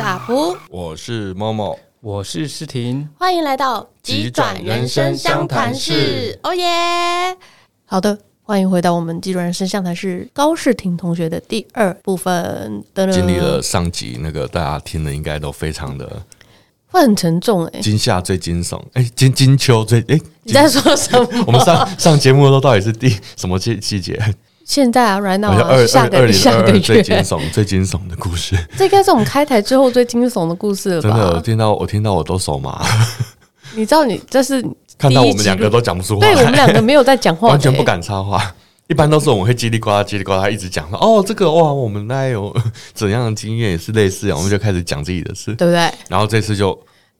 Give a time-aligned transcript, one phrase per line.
[0.00, 6.38] 是阿璞，我是 Momo，我是诗婷，欢迎来到急转人生相谈室。
[6.42, 7.36] 哦耶！
[7.84, 12.82] 好的，欢迎回到我们急转人生相谈室高诗婷同学的第二部分。
[13.12, 16.22] 经历了上集那个，大家听的应该都非常的
[16.86, 21.44] 会很沉重哎、欸，惊吓最惊悚哎，金金秋最哎，你在说什么？
[21.46, 24.18] 我们上上节目的时候到底是第什么季季节？
[24.70, 25.50] 现在啊，right now
[25.84, 31.08] 下个月下个月最惊悚、 最惊悚的故事，这应该是我们开台之后最惊悚的故事了吧？
[31.10, 32.80] 真的，我听到我听到我都手麻。
[33.74, 34.64] 你知道，你这是
[34.96, 38.54] 看到我们两个都讲不出话，对我们两个没有在讲话，完全不敢插话。
[38.86, 42.54] 一般都是我们会叽里呱啦、叽里呱啦一直讲说，哦，这个哇，我们那有
[42.94, 45.90] 怎样的经验也是类似，我们就开始讲自己的事，对不对？
[46.08, 46.78] 然后这次就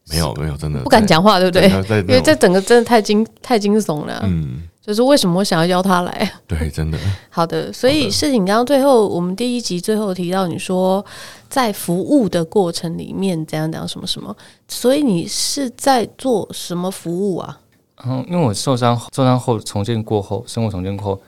[0.09, 1.69] 没有没有，真的不敢讲话，对不对？
[2.03, 4.63] 因为这整个真的太惊太惊悚了，嗯。
[4.81, 6.33] 就是为什么我想要邀他来？
[6.47, 6.99] 对，真的。
[7.29, 11.05] 好的，所以事情刚刚最后我们第一集最后提到，你说
[11.49, 14.35] 在服务的过程里面怎样怎样什么什么，
[14.69, 17.61] 所以你是在做什么服务啊？
[18.07, 21.23] 嗯，因为我受伤受伤后重建过后，生活重建过后，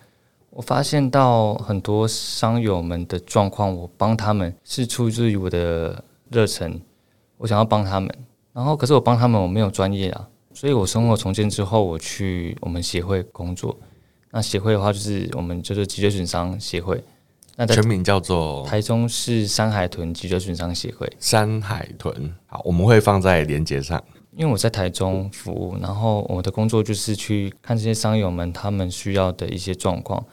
[0.48, 6.80] 我发现到很多伤友们的状况，我帮他们是出自于我的热忱，
[7.36, 8.10] 我想要帮他们，
[8.54, 10.26] 然后可是我帮他们我没有专业啊。
[10.62, 13.76] 所以我生活重建之后，我去我们协会工作。
[14.30, 17.02] 那协会的话，就是我们就是脊椎损伤协会。
[17.56, 21.12] 那全名叫做台中市山海豚脊椎损伤协会。
[21.18, 24.00] 山海豚，好，我们会放在连接上。
[24.36, 30.24] 因为我在台中服务，然后我的工作就是去看这些商友们他们需要的一些状况。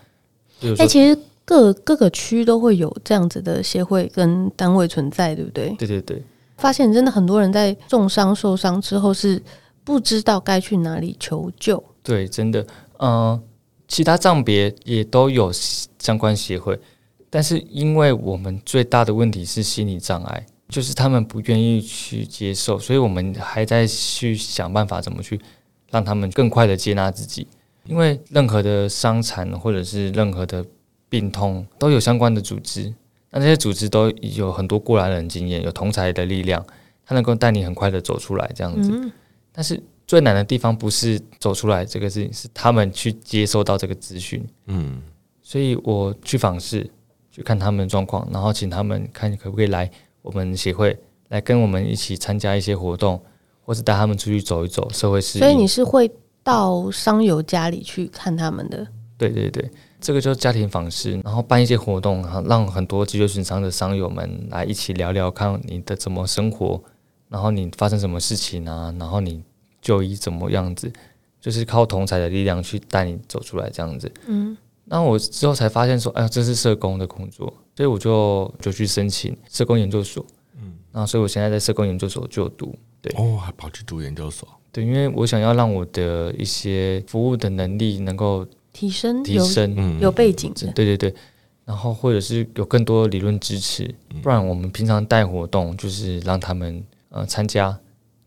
[0.62, 5.70] 哎、欸，其实各各个区都会有这样子的协会跟单位存在，对不对？
[5.80, 6.24] 对对对。
[6.58, 9.42] 发现真的很多人在重伤受伤之后是。
[9.90, 11.84] 不知道该去哪里求救。
[12.04, 12.62] 对，真的，
[12.98, 13.44] 嗯、呃，
[13.88, 15.52] 其他障别也都有
[15.98, 16.80] 相关协会，
[17.28, 25.42] 但是因为我们最大的问题是心理障碍，就是他们不愿意去接受，所以我们还在去想办法怎么去
[25.90, 27.48] 让他们更快的接纳自己。
[27.86, 30.64] 因为任何的伤残或者是任何的
[31.10, 32.94] 病痛都有相关的组织，
[33.32, 36.64] 那这些组织都有很多过来人经验，有同才的力量，
[37.04, 38.92] 他能够带你很快的走出来，这样子。
[38.94, 39.12] 嗯
[39.60, 39.78] 但是
[40.08, 44.42] 最难的地方不是走出来这个事情，是他们去接收到这个资讯。
[44.68, 45.02] 嗯，
[45.42, 46.90] 所以我去访视，
[47.30, 50.98] 去看他们的状况，然后请他们看可不可以来我们协会
[51.28, 53.22] 来跟我们一起参加一些活动，
[53.66, 55.40] 或是带他们出去走一走社会事。
[55.40, 56.10] 所以你是会
[56.42, 58.88] 到商友家里去看他们的？
[59.18, 66.82] 对对对，这个就是家庭访视，然后办一些活动，让很多脊椎损伤的伤友们来一起聊聊，看你的怎么生活，
[67.28, 69.44] 然后你发生什么事情啊，然后你。
[69.82, 70.92] 就医怎么样子，
[71.40, 74.12] 就是靠同侪的力量去带你走出来这样子。
[74.28, 80.26] 嗯，那我之后才发现说，哎呀，这是社工的工作，所以我就就去申请社工研究所。
[80.58, 82.76] 嗯，那所以我现在在社工研究所就读。
[83.02, 84.46] 对哦，还跑去读研究所。
[84.72, 90.54] 对，因为我想要让我的一些服务的能力能够提升，提升有，有背景。
[90.76, 91.16] 对对对，
[91.64, 93.90] 然后或者是有更多理论支持，
[94.22, 97.80] 不然我们平常带活动就是让他们呃参加。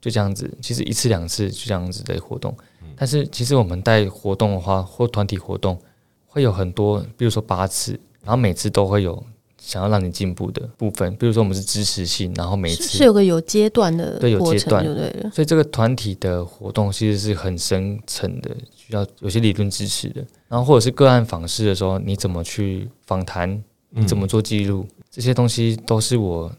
[0.03, 2.53] 就这样子，其实一次两次就这样子的活动，
[2.97, 5.81] 但是其实我们带活动的话，或团体活动
[6.27, 7.93] 会有很多，比如说八次，
[8.25, 9.23] 然后每次都会有
[9.59, 15.31] 想要让你进步的部分，比如说我们是支持性，然后每次是，是有个有阶段的，对，有阶段，对对。
[15.31, 26.51] 所以这个团体的活动其实是很深层的，需要有些理论支持的，然后或者是个案访视的时候，你怎么去访谈，你怎么做记录，这些东西都是我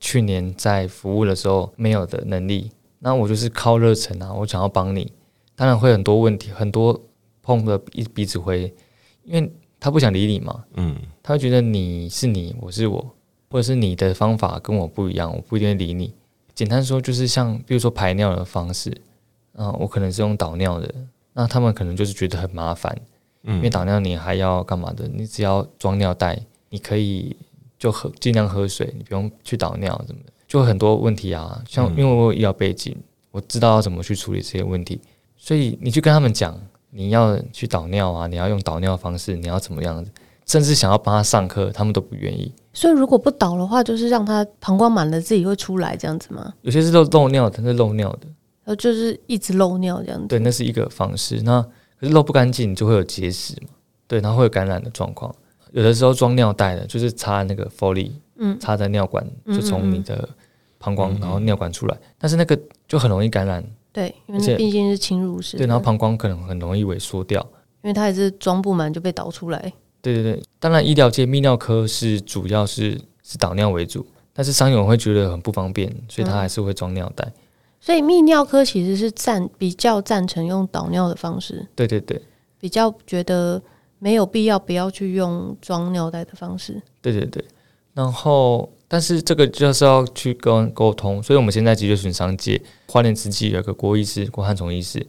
[0.00, 2.70] 去年在服务的时候没有的能力。
[3.06, 4.34] 那我就是靠热忱啊！
[4.34, 5.12] 我想要帮你，
[5.54, 7.00] 当然会很多问题，很多
[7.40, 8.74] 碰的一鼻子灰，
[9.22, 13.14] 因为他不想理你嘛，嗯，他会觉得你是你，我是我，
[13.48, 16.12] 或者是你的方法跟我不一样，我不一定会理你。
[16.52, 18.92] 简单说就是像，比如说排尿的方式，
[19.52, 20.92] 嗯，我可能是用导尿的，
[21.32, 23.00] 那他们可能就是觉得很麻烦，
[23.44, 25.06] 嗯，因为导尿你还要干嘛的？
[25.06, 27.36] 你只要装尿袋，你可以
[27.78, 30.32] 就喝，尽量喝水，你不用去导尿什么的。
[30.46, 33.02] 就很多问题啊，像因为我有医疗背景，嗯，
[33.32, 35.00] 我知道要怎么去处理这些问题，
[35.36, 36.58] 所以你去跟他们讲，
[36.90, 40.10] 你要去导尿啊，你要用导尿方式，你要怎么样子，
[40.46, 42.52] 甚至想要帮他上课，他们都不愿意。
[42.72, 46.54] 所以如果不导的话，就是让他膀胱满了自己会出来这样子吗？
[46.62, 48.26] 有些是漏漏尿的，是漏尿的，
[48.64, 50.28] 然后就是一直漏尿这样子。
[50.28, 51.40] 对，那是一个方式。
[51.42, 51.60] 那
[51.98, 53.68] 可是漏不干净，就会有结石嘛，
[54.06, 55.34] 对，然后会有感染的状况。
[55.72, 58.12] 有的时候装尿袋的，就是插那个 Foley。
[58.38, 60.28] 嗯，插在尿管，就从你的
[60.78, 63.64] 膀胱，然后尿管出来，嗯嗯，但是那个就很容易感染。
[63.92, 65.56] 对，因为毕竟是侵入式。
[65.56, 67.40] 对，然后膀胱可能很容易萎缩掉，
[67.82, 69.72] 因为它也是装不满就被导出来。
[70.02, 77.24] 对对对，当然医疗界泌尿科是主要是是导尿为主，但是伤友会觉得很不方便，所以他还是会装尿袋。
[77.24, 77.42] 嗯。
[77.80, 81.66] 所以泌尿科其实是赞比较赞成用导尿的方式。
[81.74, 82.20] 对对对，
[82.60, 83.60] 比较觉得
[83.98, 86.82] 没有必要不要去用装尿袋的方式。
[87.00, 87.44] 对对对，
[87.96, 95.04] 然后但是这个就是要去跟沟通，所以我们现在脊椎损伤界花莲慈济有个郭医师郭汉崇医师，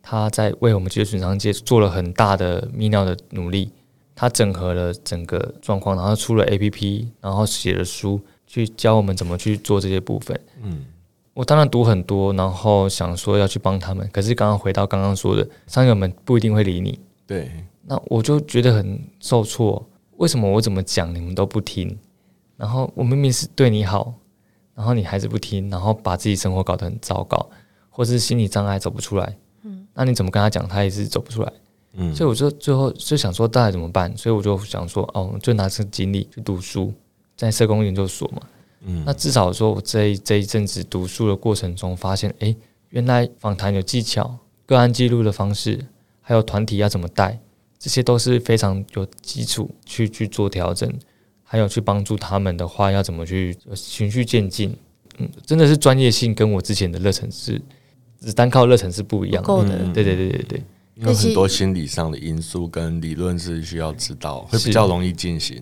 [0.00, 3.72] 他在为我们脊椎损伤界做了很大的泌尿的努力。
[4.14, 10.38] 他整合了整个状况，然后出了 APP，然后写了书，去教我们怎么去做这些部分。
[10.62, 10.84] 嗯，
[11.32, 17.00] 我当然读很多，然后想说要去帮他们，可是刚刚回到刚刚说的，商友们不一定会理你。
[17.26, 17.50] 对，
[17.86, 19.88] 那我就觉得很受挫。
[20.18, 21.98] 为什么我怎么讲你们都不听？
[22.60, 24.12] 然后我明明是对你好，
[24.74, 27.48] 然后你还是不听，然后把自己生活搞得很糟糕，
[27.88, 29.34] 或是心理障碍走不出来。
[29.62, 31.50] 嗯，那你怎么跟他讲，他也是走不出来。
[31.94, 34.14] 嗯，所以我就最后就想说，大概怎么办？
[34.14, 36.92] 所以我就想说，哦，就拿这个精力去读书，
[37.34, 38.42] 在社工研究所嘛。
[38.82, 42.54] 嗯，那至少说我这一这一阵子读书的过程中，发现，哎，
[42.90, 44.36] 原来访谈有技巧，
[44.66, 45.86] 个案记录的方式，
[46.20, 47.40] 还有团体要怎么带，
[47.78, 50.92] 这些都是非常有基础去去做调整，
[51.52, 54.72] 还有去帮助他们的话，要怎么去循序渐进。
[55.18, 57.60] 嗯，真的是专业性跟我之前的热忱是，
[58.20, 59.52] 只单靠热忱是不一样的。
[59.52, 60.62] 嗯，对对对对对。
[60.94, 65.60] 有很多心理上的因素跟理论是需要知道，会比较容易进行。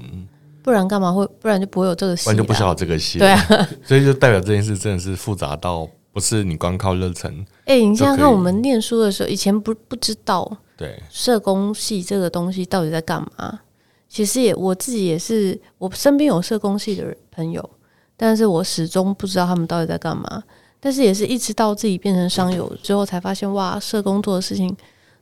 [0.63, 1.27] 不然干嘛会？
[1.41, 3.19] 不然就不会有这个戏，不然就不需要这个戏。
[3.19, 3.41] 对啊，
[3.83, 7.35] 所以就代表这件事真的是复杂到不是你光靠热忱。
[7.65, 13.61] 哎、欸，你想想看，我们念书的时候，以前不不知道，对社工系这个东西到底在干嘛？
[14.09, 17.71] 其实也我自己也是，我身边有社工系的朋友，
[18.17, 20.43] 但是我始终不知道他们到底在干嘛。
[20.81, 24.75] 但是也是一直到自己变成商友之后，才发现哇，社工做的事情。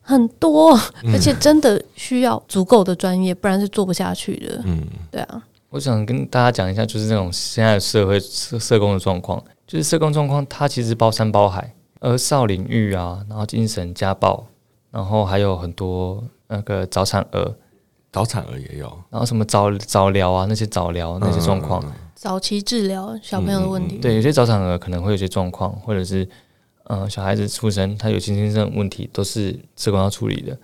[0.09, 0.79] 很多，
[1.13, 4.63] 而且真的需要足够的专业，不然是做不下去的。
[4.65, 5.43] 嗯，对啊。
[5.71, 14.47] 我想跟大家讲一下，就是那种现在的社会社社工的状况，就是社工状况，它其实包山包海，而少领域啊，然后精神家暴，
[14.93, 17.53] 然后还有很多那个早产儿，
[18.17, 21.85] 早产儿也有，然后什么早早疗啊，那些早疗那些状况，
[22.15, 23.99] 早期治疗小朋友的问题。
[23.99, 26.27] 对，有些早产儿可能会有些状况，或者是。
[26.89, 30.57] 嗯，小孩子出生，他有先天性问题，都是社工要处理的。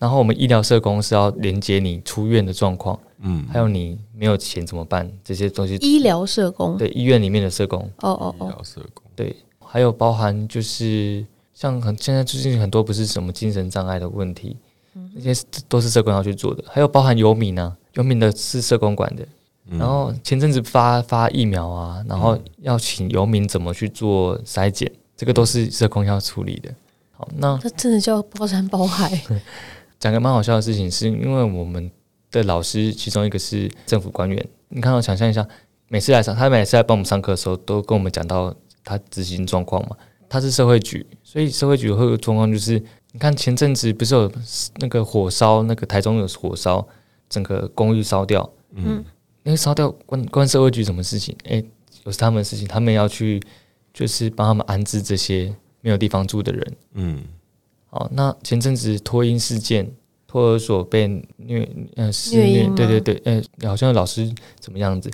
[0.00, 5.76] 然后我们医疗社工是要连接你出院的状况，嗯，还有你没有钱怎么办这些东西。
[5.76, 11.24] 医疗社工对医院里面的社工，哦哦哦，医疗社工对，还有包含就是
[11.54, 14.56] 像很现在最近很多不是什么精神障碍的问题，
[15.14, 16.64] 那些都是社工要去做的。
[16.68, 19.26] 还有包含游民啊，游民的是社工管的。
[19.78, 24.90] 然后前阵子发发疫苗啊，然后要请游民怎么去做筛检。
[25.16, 26.74] 这个都是社工要处理的。
[27.12, 29.20] 好，那这真的叫包山包海。
[30.00, 31.90] 讲个蛮好笑的事情，是因为我们
[32.30, 34.48] 的老师其中一个是政府官员。
[34.70, 35.46] 你看，我想象一下，
[35.88, 39.96] 每次来上，他每次来帮我们上课的时候，都跟我们讲到他执行状况嘛。
[40.26, 42.82] 他是社会局，所以社会局会有状况就是，
[43.12, 44.30] 你看前阵子不是有
[44.76, 46.86] 那个火烧，那个台中有火烧，
[47.28, 48.48] 整个公寓烧掉。
[48.74, 49.04] 嗯，
[49.42, 51.36] 那个烧掉关关社会局什么事情？
[51.44, 51.64] 诶，
[52.04, 53.40] 有是他们的事情，他们要去。
[53.92, 56.76] 就是帮他们安置这些没有地方住的人。
[56.94, 57.24] 嗯，
[57.88, 59.90] 好，那前阵子托婴事件，
[60.28, 65.10] 托儿所被虐，呃，施虐，对对对，呃，好像老师怎么样子，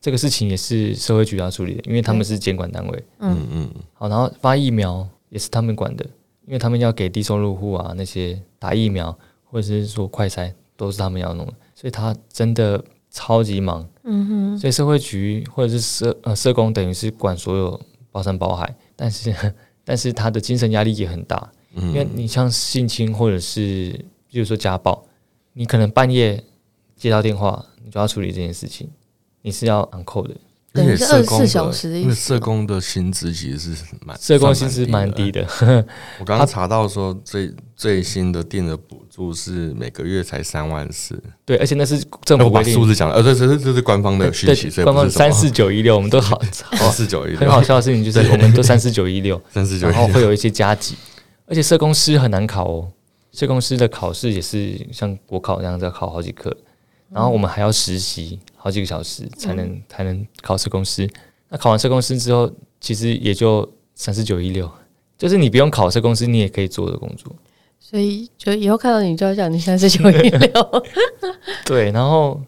[0.00, 3.04] 这个事情也是社会局要处理的，因为他们是监管单位。
[3.18, 6.06] 嗯嗯，好，然后发疫苗也是他们管的，
[6.50, 13.88] 因为他们要给低收入户啊那些打疫苗，或者是说快筛，都是他们要弄的，所以他真的超级忙。
[14.02, 17.80] 嗯哼，所以社会局或者是社呃社工等于是管所有。
[18.12, 19.32] 包山包海，但是
[19.86, 23.92] 但是他的精神压力也很大，嗯，因为你像性侵或者是
[24.28, 25.06] 比如说家暴，
[25.52, 26.42] 你可能半夜
[26.96, 28.90] 接到电话，你就要处理这件事情，
[29.42, 30.34] 你是要 on call 的。
[30.72, 32.02] 等于是二十四小时的意思。
[32.02, 35.44] 因为社工的薪资其实是蛮，社工薪资蛮低的。
[36.20, 41.20] 我刚刚查到说最最新的定的补助是每个月才三万四。
[41.44, 42.72] 对，而且那是政府规定。
[42.72, 47.40] 数字讲了，呃，这这这是官方的讯息，官方三四九一六，我们都好 三四九一六。
[47.40, 50.94] 很好笑的事情就是，我们都三四九一六， 三四九，然后会有一些加急，
[51.46, 52.88] 而且社工师很难考哦。
[53.32, 56.56] 社工师的考试也是像国考那样子要考好几科。
[57.12, 61.08] 然后我们还要实习好几个小时才能、嗯、才能考社公司。
[61.48, 62.50] 那考完社公司之后，
[62.80, 64.70] 其实也就三四九一六，
[65.18, 67.34] 就是你不用考社公司，你也可以做的工作。
[67.80, 70.84] 所以就以后看到你就要讲你三四九一六。
[71.66, 72.40] 对，然后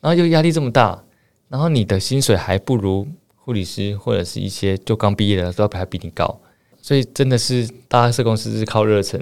[0.00, 1.04] 然后又压力这么大，
[1.48, 6.40] 然后你的薪水还不如护理师或者是一些就刚毕业的都要还比你高，
[6.80, 9.20] 所以真的是大家社公司是靠热忱，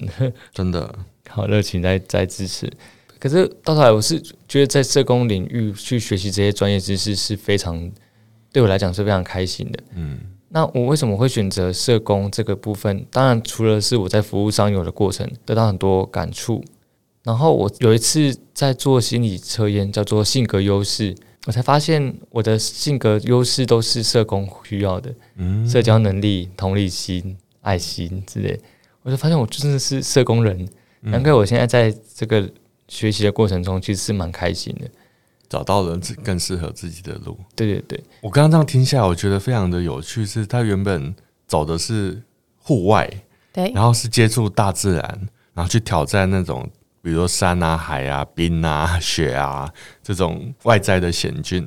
[0.53, 0.95] 真的
[1.25, 2.71] 靠热情在在支持。
[3.19, 7.91] 可是到头来，我是觉得在社工领域去学习这些专业知识是非常，
[8.53, 9.79] 对我来讲是非常开心的。
[9.95, 13.05] 嗯，那我为什么会选择社工这个部分？
[13.11, 16.65] 当然，除了是我在服务上有的过程得到很多感触，
[17.25, 21.15] 然后我有一次在做心理测验，叫做性格优势，
[21.47, 28.59] 我才发现我的性格优势都是社工需要的，嗯，社交能力、同理心、爱心之类，
[29.03, 30.69] 我就发现我真的是社工人。
[31.01, 32.51] 难怪我现在在这个
[32.89, 34.91] 学习的过程中，其实是蛮开心的，
[35.49, 37.39] 找到了更适合自己的路。
[37.55, 40.27] 对对对，我刚刚这样听下来，我觉得非常的有趣。
[40.27, 41.15] 是他原本
[41.47, 42.23] 走的是
[42.57, 43.09] 户外，
[43.53, 46.69] 对，然后是接触大自然，然后去挑战那种，
[47.03, 51.65] 比如说山啊、海啊、冰啊、雪啊这种外在的险峻。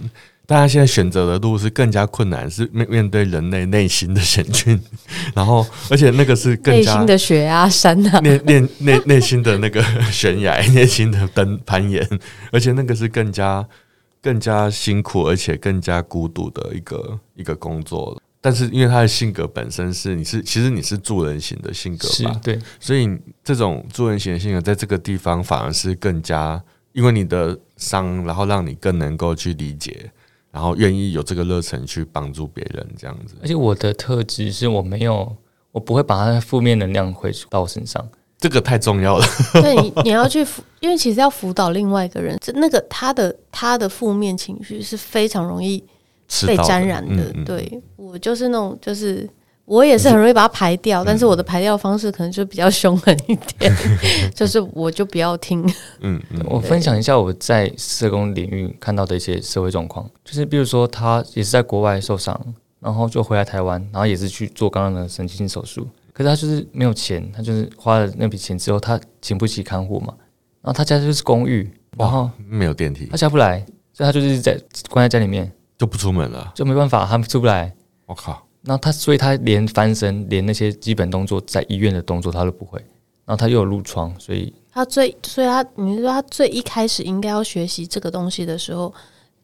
[0.52, 4.78] 大家现在选择的路是更加困难，是面面对人类内心的险峻，
[5.34, 9.82] 然后而且那个是更加内心的雪啊山啊， 内内内内心的那个
[10.12, 12.06] 悬崖， 内心的登攀岩，
[12.52, 13.66] 而且那个是更加
[14.22, 18.22] 更加辛苦，而且更加孤独的一个一个工作。
[18.42, 23.08] 但是因为他的性格本身是你是其实你是助人型的性格吧，对，所以
[23.42, 30.12] 这种助人型的性格在这个地方反而是更加因为你的伤，然后让你更能够去理解。
[30.52, 33.36] 然后愿意有这个热忱去帮助别人，这样子。
[33.42, 35.36] 而且我的特质是我没有，
[35.72, 39.26] 我不会把他的负面能量回到我身上，这个太重要了。
[39.54, 45.84] 对，你你要去辅，因为其实要辅导另外一个人，这那个他的他的负面情绪是非常容易
[46.46, 47.16] 被沾染的。
[47.16, 49.30] 的嗯嗯对我就是那种就是。
[49.72, 53.74] 我也是很容易把它排掉，但是我的排掉方式可能就比较凶狠一点，
[54.36, 55.66] 就是我就不要听。
[56.02, 62.38] 嗯，我分享一下我在社工领域看到的一些社会状况，就是比如说他也是在国外受伤，
[62.82, 70.14] 然后就回来台湾，然后也是去做刚刚的神经性手术，可是他就是没有钱，他就是花了那笔钱之后，他请不起看护嘛，
[70.62, 74.60] 然后他家就是公寓，然后没有电梯，他下不来，所以他就是在
[74.90, 77.74] 关在家里面，就不出门了，就没办法，他出不来。
[78.06, 78.46] 我靠！
[78.64, 82.80] 然后他，所以他连翻身，连那些基本动作，在医院的动作他都不会。
[83.26, 88.94] 然后他又有褥疮，所以他最，所以他，你说他最一开始应该要学习这个东西的时候，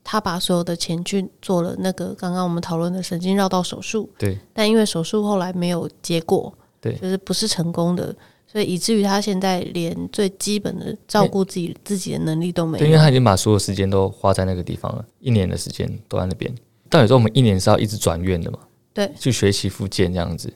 [0.04, 4.10] 他把所有的钱去做了那个刚刚我们讨论的神经绕道手术。
[4.18, 4.38] 对。
[4.54, 8.14] 但因为手术后来没有结果，对，就是不是成功的，
[8.46, 12.84] 所以以至于他现在连最基本的照顾自己自己的能力都没有。
[12.84, 16.54] 对，因为他已经把所有时间都花在那个地方了，一年的时间都在那边。
[16.90, 18.60] 但有时候我们一年是要一直转院的嘛。
[18.98, 20.52] 对，去学习复健这样子，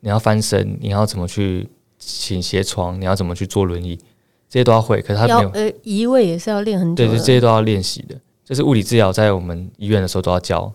[0.00, 1.68] 你要翻身，你要怎么去
[2.00, 3.96] 倾斜床，你要怎么去坐轮椅，
[4.48, 5.00] 这些都要会。
[5.00, 7.04] 可是他没有，呃，移位也是要练很久。
[7.04, 8.16] 对对，这些都要练习的。
[8.44, 10.72] 就是物理治疗在我们医院的时候都要教，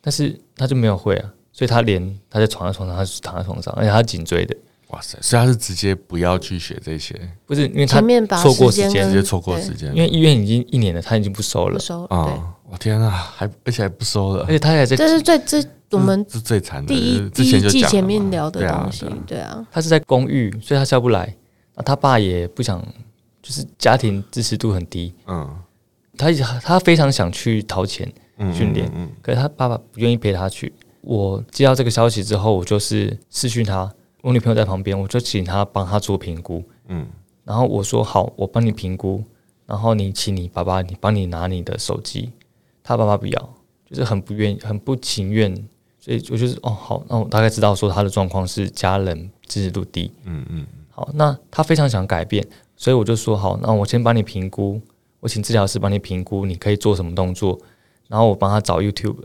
[0.00, 4.56] 但是他就没有会啊，所以他连他在床在床上，他是躺在床上，而且他颈椎的。
[4.88, 5.18] 哇塞！
[5.20, 7.14] 所以他是直接不要去学这些，
[7.44, 8.00] 不是因为他
[8.40, 9.94] 错过时间，直接错过时间。
[9.94, 12.08] 因为医院已经一年了，他已经不收了，不收了。
[12.08, 12.54] 啊！
[12.70, 14.96] 我天啊，还而且还不收了，而且他还在。
[14.96, 16.94] 这是最这我们是最惨的。
[16.94, 19.66] 第一第一季前面聊的东西，对啊。
[19.70, 21.34] 他是在公寓，所以他下不来。
[21.84, 22.84] 他爸也不想，
[23.40, 25.14] 就是家庭支持度很低。
[25.26, 25.58] 嗯，
[26.16, 28.12] 他他非常想去掏钱
[28.52, 30.72] 训练，嗯可是他爸爸不愿意陪他去。
[31.00, 33.90] 我接到这个消息之后，我就是私讯他。
[34.22, 36.62] 我女朋友在旁边，我就请他帮他做评估。
[36.88, 37.06] 嗯，
[37.44, 39.22] 然后我说好，我帮你评估，
[39.64, 42.32] 然后你请你爸爸，你帮你拿你的手机。
[42.82, 43.54] 他爸爸不要，
[43.88, 45.54] 就是很不愿意，很不情愿。
[46.08, 50.10] 所以我就是哦好，那我大概知道说他的状况是家人支持度低。
[50.24, 52.46] 嗯嗯，好，那他非常想改变，
[52.76, 54.80] 所以我就说好，那我先帮你评估，
[55.20, 57.58] 我请治疗师帮你评估，你可以做什么动作，
[58.08, 59.16] 然后我帮他找 YouTube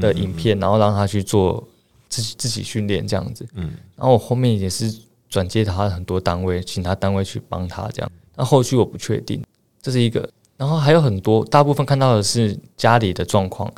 [0.00, 1.66] 的影片，然后让他去做。
[2.08, 4.96] 自己自己训练这样子，嗯，然后我后面也是
[5.28, 8.10] 转接他很多单位，请他单位去帮他这样。
[8.36, 9.42] 那后续我不确定，
[9.82, 10.26] 这是一个。
[10.56, 13.70] 然后还有很多，大部分看到的是家里的状况、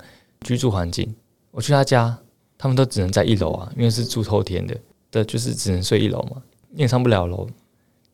[0.42, 1.12] 居住环境。
[1.50, 2.16] 我去他家，
[2.58, 4.76] 他们都只能在一楼啊，因为是住透天的，
[5.10, 7.48] 的就是只能睡一楼嘛，你也上不了楼。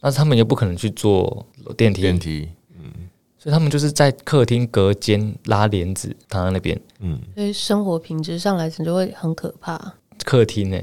[0.00, 1.46] 但是他们也不可能去坐
[1.78, 2.46] 电梯，电梯，
[2.78, 2.92] 嗯，
[3.38, 9.94] 所以他们就是在客厅隔间拉帘子躺在那边，嗯，所以生活品质上来讲就会很可怕。
[10.26, 10.78] 客厅呢？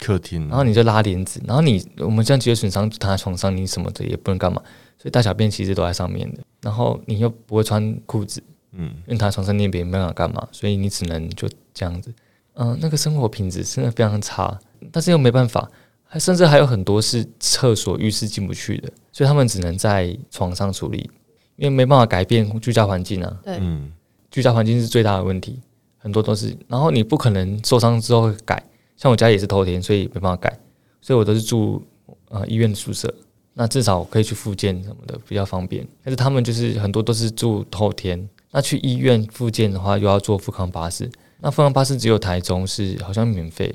[0.00, 4.60] 客厅，然后你就拉帘子，然后你我们这样直接损伤躺在床上，你什么的也不能干嘛，
[4.98, 6.40] 所以大小便其实都在上面的。
[6.62, 8.42] 然后你又不会穿裤子，
[8.72, 12.12] 嗯，因为躺在床上那边也没办法干嘛，所以你只能就这样子。
[12.54, 14.58] 嗯，那个生活品质真的非常差，
[14.90, 15.70] 但是又没办法，
[16.04, 21.10] 还甚至还有很多是厕所、浴室进不去的，所以他们只能在床上处理，
[21.56, 23.40] 因为没办法改变居家环境啊。
[23.42, 23.92] 对，嗯，
[24.30, 25.60] 居家环境是最大的问题。
[25.98, 28.60] 很多都是，然后你不可能受伤之后会改，
[28.96, 30.58] 像我家也是头天，所以没办法改，
[31.00, 31.80] 所以我都是住
[32.28, 33.14] 呃医院宿舍，
[33.54, 35.86] 那至少可以去复健什么的比较方便。
[36.02, 41.08] 但是他们就是很多都是住透天，那去医院复健的话又要坐富康巴士，
[41.42, 43.74] 那富康巴士只有台中是好像免费，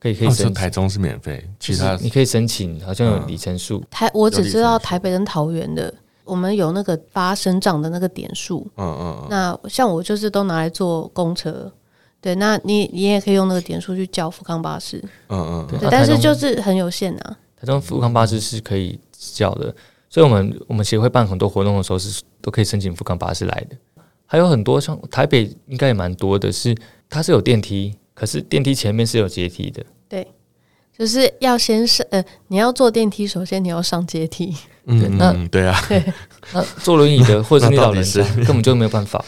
[0.00, 0.46] 可以可以申请。
[0.48, 3.80] 哦、台中是免费，其他你可以申请，好像有里程数。
[3.88, 5.94] 台我只知道台北跟桃园的，
[6.24, 8.66] 我们有那个发生长的那个点数。
[8.76, 9.26] 嗯嗯嗯。
[9.30, 11.72] 那像我就是都拿来坐公车，
[12.20, 14.98] 对，那你你也可以用那个点数去叫富康巴士。
[15.28, 15.66] 嗯嗯。
[15.70, 17.36] 对，但是就是很有限啊。
[17.56, 19.72] 台中富康巴士是可以叫的，
[20.10, 23.76] 所以我们我们协会办很多活动的时候是都可以申请富康巴士来的。
[24.26, 26.74] 还有很多像台北应该也蛮多的，是
[27.14, 29.86] 它是有电梯，可是电梯前面是有阶梯的。
[30.08, 30.26] 对，
[30.98, 34.52] 就是要先上呃，你要坐电梯，首先你要上阶梯。
[34.86, 36.04] 嗯，那对啊，对，
[36.52, 39.24] 那坐轮椅的或者是你老人家根本就没有办法，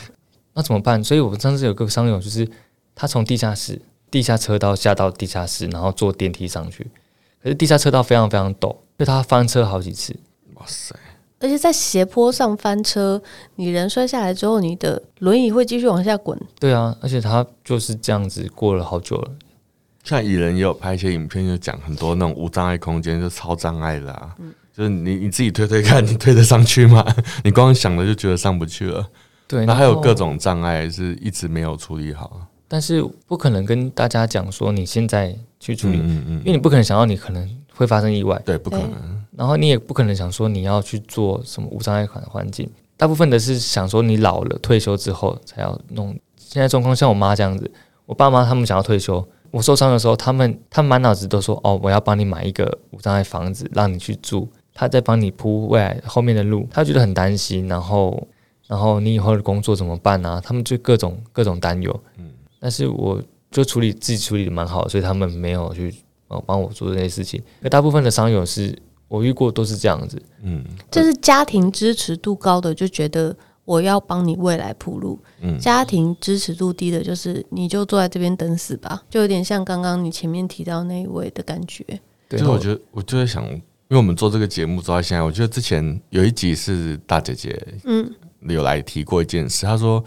[0.55, 1.03] 那怎么办？
[1.05, 2.47] 所以我们上次有个商友，就是
[2.95, 6.91] 他从地下室地下车道下到地下室，然后坐电梯上去，
[7.41, 10.15] 可是地下车道非常非常陡，所以他翻车好几次。
[10.55, 10.95] 哇塞！
[11.39, 13.21] 而且在斜坡上翻车，
[13.57, 16.39] 你人摔下来之后，你的轮椅会继续往下滚。
[16.59, 19.31] 对啊，而且他就是这样子过了好久了。
[20.03, 24.35] 像蚁人也有拍一些影片，就讲很多那种无障碍空间，就超障碍的啊。
[24.39, 27.05] 嗯、就是你你自己推推看，你推得上去吗？
[27.45, 29.07] 你光想了就觉得上不去了。
[29.49, 32.41] 对，那还有各种障碍是一直没有处理好。
[32.69, 38.41] 但是不可能跟大家讲说你现在去处理，嗯嗯嗯，因为你不可能想到你可能会发生意外。
[38.45, 39.25] 对，不可能。
[39.37, 46.19] 然后你也不可能想说你要去做什么无障碍款的环境，大部分的是想说你老了退休之后才要弄。
[46.39, 47.71] 现在状况像我妈这样子，
[48.07, 58.27] 我爸妈他们想要退休，我受伤的时候，他们他们满脑子都说哦，我要帮你买一个无障碍房子让你去住，他在帮你铺未来后面的路，他觉得很担心，然后
[58.67, 60.41] 然后你以后的工作怎么办呢？
[60.43, 62.01] 他们就各种各种担忧。
[62.17, 65.95] 嗯，但是我就处理自己处理的蛮好，所以他们没有去
[66.29, 67.43] 哦帮我做这些事情。
[67.61, 68.75] 那大部分的商友是。
[69.09, 81.85] 我遇过都是这样子，嗯，就是家庭支持度高的就觉得我要帮你未来铺路，嗯，家庭支持度低的就是你就坐在这边等死吧，就有点像刚刚你前面提到那一位的感觉。
[82.29, 90.03] 对，就我觉得我就在想，因为我们做这个节目做到现在，我觉得之前有一集是大姐姐，嗯，有来提过一件事，她说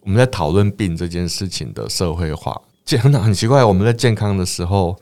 [0.00, 2.60] 我们在讨论病这件事情的社会化，
[3.00, 4.96] 很 很奇怪，我们在健康的时候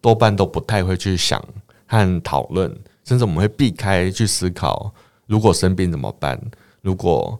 [0.00, 1.42] 多半都不太会去想
[1.86, 2.74] 和讨论。
[3.04, 4.92] 甚至我们会避开去思考，
[5.26, 6.40] 如果生病怎么办？
[6.82, 7.38] 如果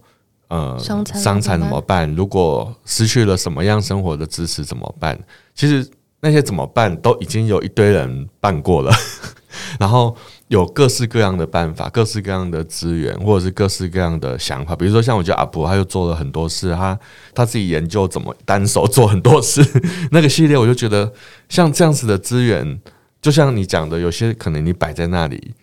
[0.48, 1.04] 呃伤
[1.40, 2.14] 残怎么办？
[2.14, 5.18] 如果失去了什么样生活的支持怎么办？
[5.54, 5.86] 其实
[6.20, 8.92] 那些怎么办都已经有一堆人办过了，
[9.80, 10.14] 然后
[10.48, 14.76] 有各式各样的办法、各式各样的资源，或者是各式各样的想法。
[14.76, 16.98] 比如说，像我觉得阿婆，他又做了很多事，他
[17.34, 19.62] 他自己研究怎么单手做很多事，
[20.12, 21.12] 那个系列我就觉得
[21.48, 22.80] 像这样子的资源。
[23.24, 25.54] 就像你讲的，有些可能你摆在那里，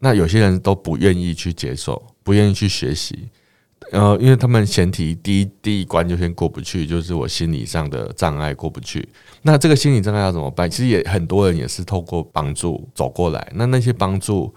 [0.00, 3.28] 那有些人都不愿意去接受，不愿意去学习，
[3.92, 9.08] 呃，因为他们前提第一第一关就先过不去，就是我心理上的障碍过不去。
[9.42, 10.68] 那这个心理障碍要怎么办？
[10.68, 13.48] 其实也很多人也是透过帮助走过来。
[13.54, 14.52] 那那些帮助，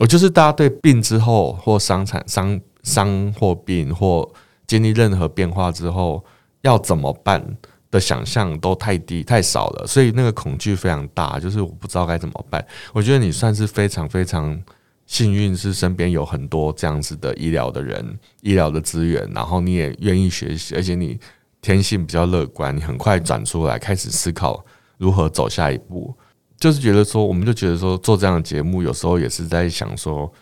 [0.00, 4.28] 我就是大家对病之后或伤残伤伤或病或
[4.66, 6.24] 经历任何变化之后
[6.62, 7.56] 要怎么办？
[7.92, 12.66] 的想象都太低太少了，所以那个恐惧非常大，就是我不知道该怎么办。
[12.92, 14.60] 我觉得你算是非常非常
[15.06, 21.20] 幸运，是身边有很多这样子的医疗的人、医疗的资源，然后你也愿意学习，而且你
[21.60, 24.64] 天性比较乐观，你很快转出来开始思考
[24.96, 26.12] 如何走下一步。
[26.56, 30.32] 就是觉得说，我们就觉得说做这样的节目，有时候也是在想说。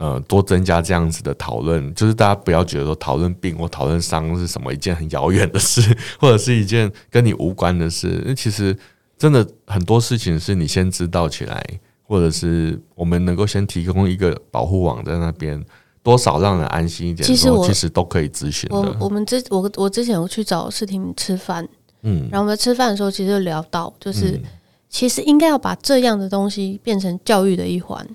[0.00, 8.22] 呃，多增加这样子的讨论，就是大家不要觉得说讨论病或讨论伤是什么一件很遥远的事， 或者是一件跟你无关的事。
[8.24, 8.74] 那其实
[9.18, 11.62] 真的很多事情是你先知道起来，
[12.02, 15.62] 或者是我们能够先提供一个保护网在那边，
[16.02, 17.26] 多少让人安心一点。
[17.26, 18.76] 其实我其实都可以咨询的。
[18.76, 21.68] 我我们之我我之前有去找视婷吃饭，
[22.04, 24.42] 嗯，然后我们吃饭的时候其实就聊到，就是、嗯、
[24.88, 28.08] 其实应该要把这样的东西变成教育的一环。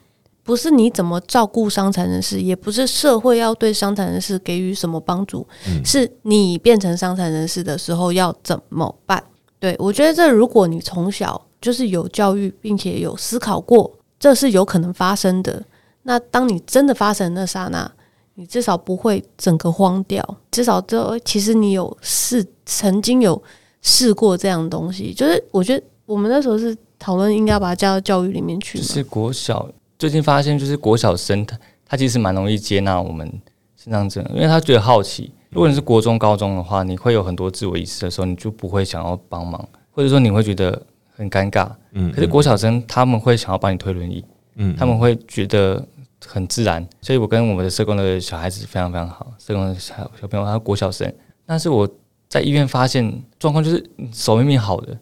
[0.45, 9.21] 不是你怎么照顾伤残人士，也不是社会要对伤残人士给予什么帮助，嗯、是你变成伤残人士的时候要怎么办？
[9.59, 15.65] 对，我觉得这如果你从小就是有教育，并且有思考过，这是有可能发生的。
[16.03, 17.91] 那当你真的发生的那刹那，
[18.35, 23.41] 你至少不会整个荒掉，至少这其实你有试曾经有
[23.81, 25.11] 试过这样的东西。
[25.11, 29.67] 就是我觉得我们那时候是讨论应该要把它加到教育里面去，是国小。
[29.97, 33.29] 最近发现，就是国小生他他其实蛮容易接纳我们
[33.75, 35.31] 身障者，因为他觉得好奇。
[35.51, 40.81] 如果你是国中、高中的话，你会有很多自我意识的时候，你就不会想要帮忙，或者说你会觉得
[41.15, 41.69] 很尴尬。
[41.93, 45.81] 嗯，可是国小生他们会想要帮你推轮椅，嗯，他们会觉得
[46.25, 46.85] 很自然。
[47.01, 51.09] 所以我跟我们的社工的小孩子非常非常好，社工的小小朋友他是国小生，
[51.45, 51.87] 但是我
[52.27, 53.81] 在医院发现状况就是
[54.11, 54.97] 手明明好的，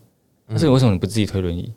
[0.48, 1.74] 但是为什么你不自己推轮椅？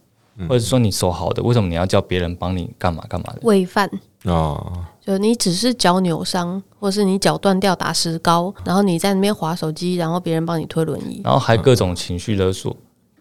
[0.49, 3.41] 或者说你手好的，为什么你要叫别人帮你干嘛干嘛的？
[3.43, 3.91] 喂饭
[4.25, 12.77] 哦，就你只是脚扭伤，或是你脚断掉打石膏，然后你在那边划手机，然后别人帮你推轮椅，然后还各种情绪勒索。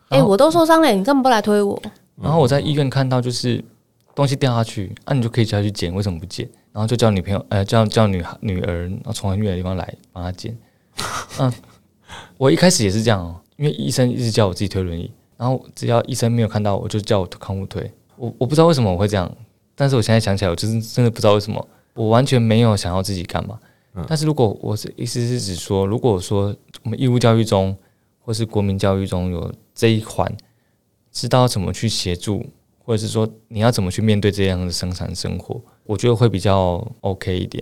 [0.09, 1.81] 哎、欸，我都受伤了，你根本不来推我。
[2.21, 3.63] 然后我在医院看到就是
[4.13, 6.49] 东西掉下去，那、啊、你就可以叫他去捡，为什么不捡？
[6.71, 10.57] 然后就叫女朋友，呃，叫叫女孩女儿，然后从很远的地方来帮他捡。
[11.39, 11.53] 嗯，
[12.37, 15.11] 我一开始也是这样哦，因为医生一直叫我自己推轮椅。
[15.37, 17.91] 然后只要医生没有看到，我就叫我康复推。
[18.15, 19.29] 我我不知道为什么我会这样，
[19.75, 23.59] 但是我现在想起来，我就是真的不知道为什么，我完全没有想要自己干嘛。
[23.95, 27.75] 嗯、但是如果我是意思是指说，如果说我们义务教育中
[28.19, 30.33] 或是国民教育中有这一环，
[31.11, 32.45] 知道怎么去协助，
[32.83, 37.61] 或者是说你要怎么去面对这样的生产生活，我觉得会比较 OK 一点。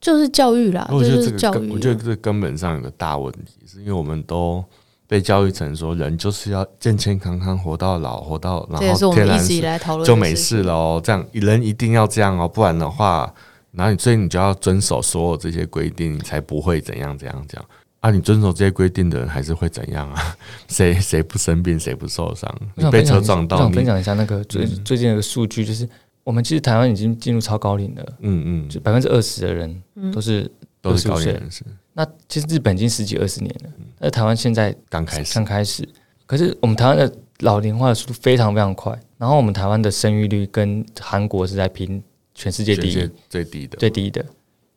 [0.00, 1.70] 就是教育啦，我觉得这个就是教育。
[1.70, 4.64] 我觉得这根本上有个大问题，是因为我们都。
[5.10, 9.60] 被教育成说，人就是要健健康康活到老，活到然后天然死
[10.04, 11.00] 就没事了哦。
[11.02, 13.34] 这样人一定要这样哦，不然的话，
[13.72, 17.60] 然后你所以你就要遵守所有这些规定，你才不会怎样怎样讲
[17.98, 18.12] 啊。
[18.12, 20.36] 你遵守这些规定的人还是会怎样啊？
[20.70, 22.48] 谁谁不生病，谁不受伤？
[22.76, 25.88] 你被车撞到，我想分享一下那个最、嗯、最近的数据，就是
[26.22, 28.06] 我们其实台湾已经进入超高龄了。
[28.20, 30.48] 嗯嗯，就百分之二十的人都是
[30.80, 31.64] 都是高龄人士。
[32.00, 35.86] 那其实日本已经十几二十年了，那台湾现在刚开始，刚开始。
[36.24, 42.02] 可是我们台湾的老龄化的速度非常非常快，然后我们台湾的生育率跟韩国是在拼
[42.34, 44.24] 全世界第一，最低的，最低的。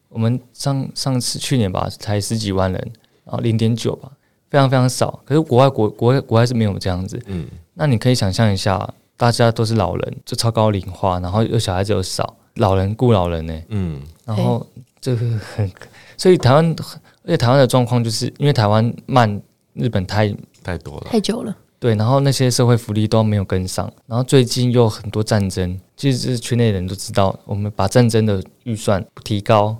[0.09, 2.91] 我们上上次去年吧，才十几万人，
[3.23, 4.11] 然后零点九吧，
[4.49, 5.21] 非常非常少。
[5.23, 7.17] 可是国外国国外国外是没有这样子。
[7.27, 13.61] 嗯，那你可以想象一下，大家都是老人，就超高龄化，然后有小孩子又少，老人顾老人呢。
[13.69, 14.67] 嗯，然后
[14.99, 15.71] 这个很。
[16.15, 16.75] 所以台湾，
[17.23, 19.41] 而且台湾的状况就是因为台湾慢
[19.73, 21.55] 日本太太多了，太久了。
[21.79, 29.75] 对，然后那些社会福利都没有跟上，然后最近又很多战争，其实是圈内人都知道，我们把战争的预算提高，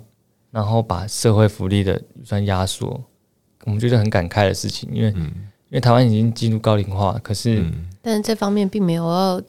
[0.50, 3.02] 然后把社会福利的预算压缩，
[3.64, 5.22] 我们觉得很感慨的事情，因为、嗯、
[5.68, 9.40] 因为台湾已经进入高龄化，可是、嗯、但是这方面并没有要。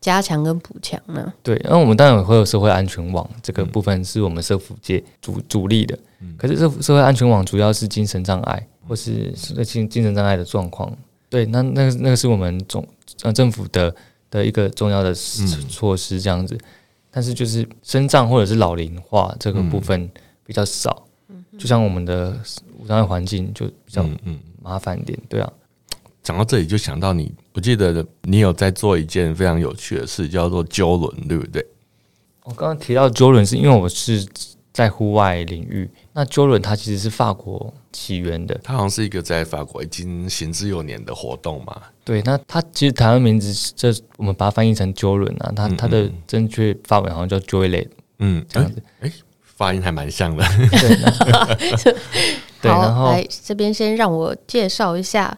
[0.00, 1.32] 加强跟补强呢？
[1.42, 5.98] 对，那我们当然会有社会安全网，这个部分是我们社福界主主力的。
[6.36, 9.32] 可是社社会安全网主要是精神障碍或是
[9.64, 10.96] 精精神障碍的状况。
[11.28, 12.86] 对，那那个那个是我们总
[13.22, 13.94] 呃政府的
[14.30, 16.56] 的一个重要的措施，这样子。
[17.10, 20.08] 但是就是身障或者是老龄化这个部分
[20.44, 21.04] 比较少，
[21.58, 22.38] 就像我们的
[22.78, 24.06] 无障碍环境就比较
[24.62, 25.18] 麻烦一点。
[25.28, 25.52] 对啊。
[26.28, 31.66] 讲到这里，就想到你，我记得你有在做一件非常有趣的事，叫做揪轮，对不对？
[32.44, 34.28] 我刚刚提到揪轮，是因为我是
[34.70, 35.90] 在户外领域。
[36.12, 41.80] 那揪轮它其实是法国起源的，它好像是一个在法国已经行之有年的活动嘛。
[42.04, 47.88] 对，那它其实台湾名字这我们把它翻译成揪轮啊，它它的正确法文好像叫 Joyride，
[48.18, 49.14] 嗯，这样子，哎、欸欸，
[49.56, 50.44] 发音还蛮像的。
[52.60, 55.34] 对，然后 来这边先让我介绍一下。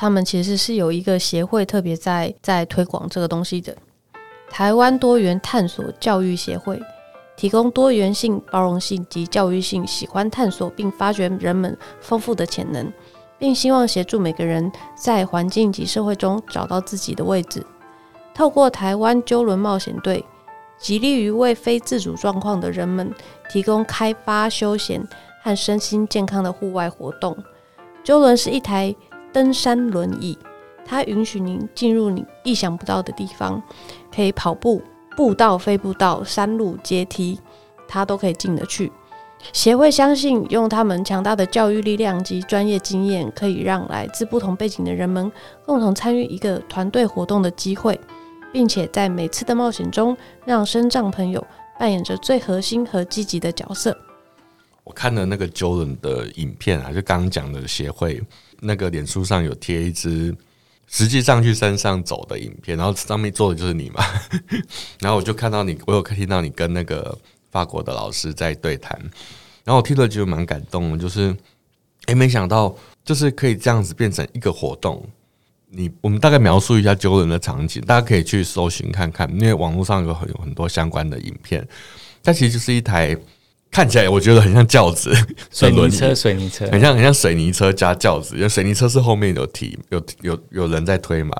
[0.00, 3.76] 他们其实是有一个协会特别在在推广这个东西的，
[4.48, 6.80] 台湾多元探索教育协会，
[7.36, 12.92] 提供多元性、包容性及教育性，喜欢探索并发掘人们丰富的潜能，
[13.40, 17.66] 并希望协助每个人在环境及社会中找到自己的位置。
[18.32, 20.24] 透过台湾揪轮冒险队，
[20.78, 23.12] 极力于为非自主状况的人们
[23.50, 25.04] 提供开发休闲
[25.42, 27.36] 和身心健康的户外活动。
[28.04, 28.94] 揪轮是一台。
[29.32, 30.38] 登山轮椅，
[30.84, 33.62] 它允许您进入你意想不到的地方，
[34.14, 34.82] 可以跑步、
[35.16, 37.38] 步道、非步道、山路、阶梯，
[37.86, 38.90] 它都可以进得去。
[39.52, 45.30] 协会相信，用他们强大的教育力量及专业经验，可以让来自不同背景的人们
[45.64, 48.00] 共同参与一个团队活动的机会，
[48.52, 51.46] 并且在每次的冒险中，让身障朋友
[51.78, 53.96] 扮演着最核心和积极的角色。
[54.82, 58.20] 我看了那个揪轮的影片啊，就刚刚讲的协会。
[58.60, 60.34] 那个脸书上有贴一支
[60.86, 64.02] 实际上去山上走的影片，然后上面坐的就是你嘛，
[65.00, 67.16] 然后我就看到你，我有听到你跟那个
[67.50, 68.98] 法国的老师在对谈，
[69.64, 71.36] 然后我听了就蛮感动的，就是
[72.06, 75.06] 诶，没想到就是可以这样子变成一个活动。
[75.70, 81.66] 你我们大概描述一下揪人的场景，大家可以去搜寻看看，因为网络上有很有很多相关的影片，
[82.22, 83.16] 它其实就是一台。
[83.70, 85.12] 看起来我觉得很像轿子，
[85.52, 91.34] 水泥车， 水泥车，很像很像水泥车加轿子，因为水泥车是后面有提有有有人在推嘛，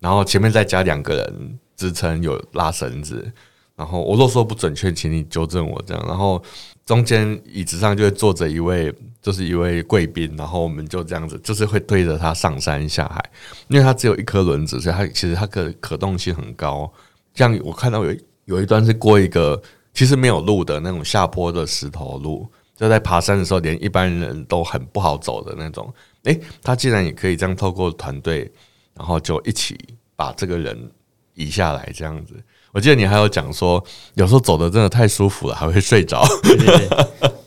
[0.00, 3.30] 然后前面再加两个人支撑，有拉绳子，
[3.76, 6.04] 然后我若说不准确，请你纠正我这样。
[6.06, 6.42] 然后
[6.86, 13.22] 中间椅子上就会坐着一位，就是一位贵宾，然后我们就这样子，就是会推着他上山下海，
[13.68, 16.90] 因为他只有一颗轮子，所以他其实他可可动性很高。
[17.34, 19.60] 这样我看到有有一段是过一个
[19.92, 25.92] 其实没有路的那种下坡的石头路，就在爬山的时候，连一般人都很不好走的那种。
[26.24, 28.50] 诶，他竟然也可以这样透过团队，
[28.94, 29.78] 然后就一起
[30.16, 30.90] 把这个人
[31.34, 32.34] 移下来，这样子。
[32.72, 36.24] 我记得你还有讲说，有时候走的真的太舒服了，还会睡着。
[36.42, 36.88] 对对对，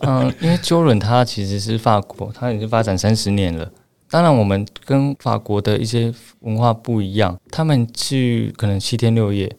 [0.00, 3.68] 嗯， 因为鸠轮它其实是法国，他已经发展三十年了。
[4.08, 9.50] 当然，我们跟法国的一些文化不一样，他们去可能七天六夜，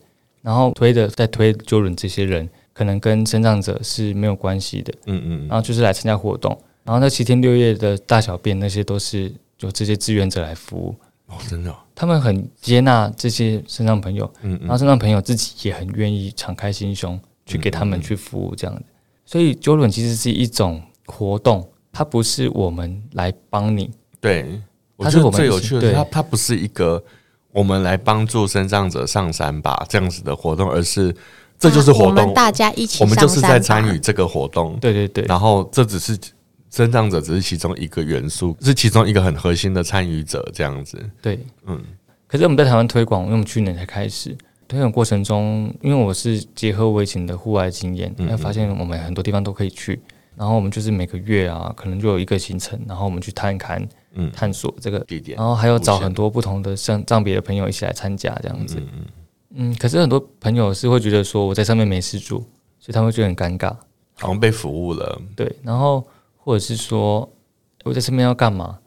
[0.41, 4.93] 然后推的在推鸠轮这些人，可能跟身障者是没有关系的。
[5.07, 6.55] 嗯嗯，然后就是来参加活动。
[6.83, 10.95] 然后那七天六夜的大小便那些都是由这些志愿者来服务。
[11.25, 18.81] 哦，真的，他们很接纳这些身障朋友，嗯，然后身障朋友自己也很愿意敞开心胸去给他们去服务这样的。
[19.25, 23.89] 所以九轮其实是一种活动，它不是我们来帮你，
[24.21, 24.61] 对，
[24.99, 27.03] 它是我们最有趣的，它它不是一个
[27.51, 31.13] 我们来帮助身障者上山吧这样子的活动，而是
[31.59, 36.17] 这就是活动，大家一起，我们就是在参与这个活动，对对对，然后这只是。
[36.69, 41.01] 身障者只是其中一个元素，是其中一个很核心的参与者，这样子。
[41.21, 41.81] 对，嗯。
[42.27, 49.99] 可是我们在台湾推广，因为我们去年才开始推广过程中，因为我是结合我以前的户外经验，嗯嗯，发现我们很多地方都可以去。
[50.35, 58.75] 然后我们就是每个月啊，可能就有一个行程，然后我们去探勘、嗯，探索这个地点，然后还有找很多不同的像藏别的朋友一起来参加，这样子。
[58.77, 59.05] 嗯，
[59.57, 62.39] 嗯，嗯，可是很多朋友是会觉得说我在上面没事做，
[62.79, 63.75] 所以他们会觉得很尴尬，
[64.15, 65.21] 好像被服务了。
[65.35, 66.01] 对，然后。
[66.47, 67.29] 或者是说
[67.83, 68.79] 我在这边要干嘛？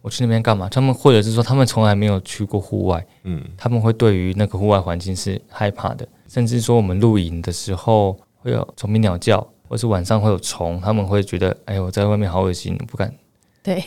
[0.00, 0.68] 我去那边干嘛？
[0.68, 13.12] 他们或者是说他们从来没有去过户外，嗯，他们会对于那个户外环境是害怕的，甚至说我们露营的时候会有虫鸣鸟叫，或是晚上会有虫，他们会觉得哎呦，我在外面好恶心，不敢。
[13.60, 13.84] 对，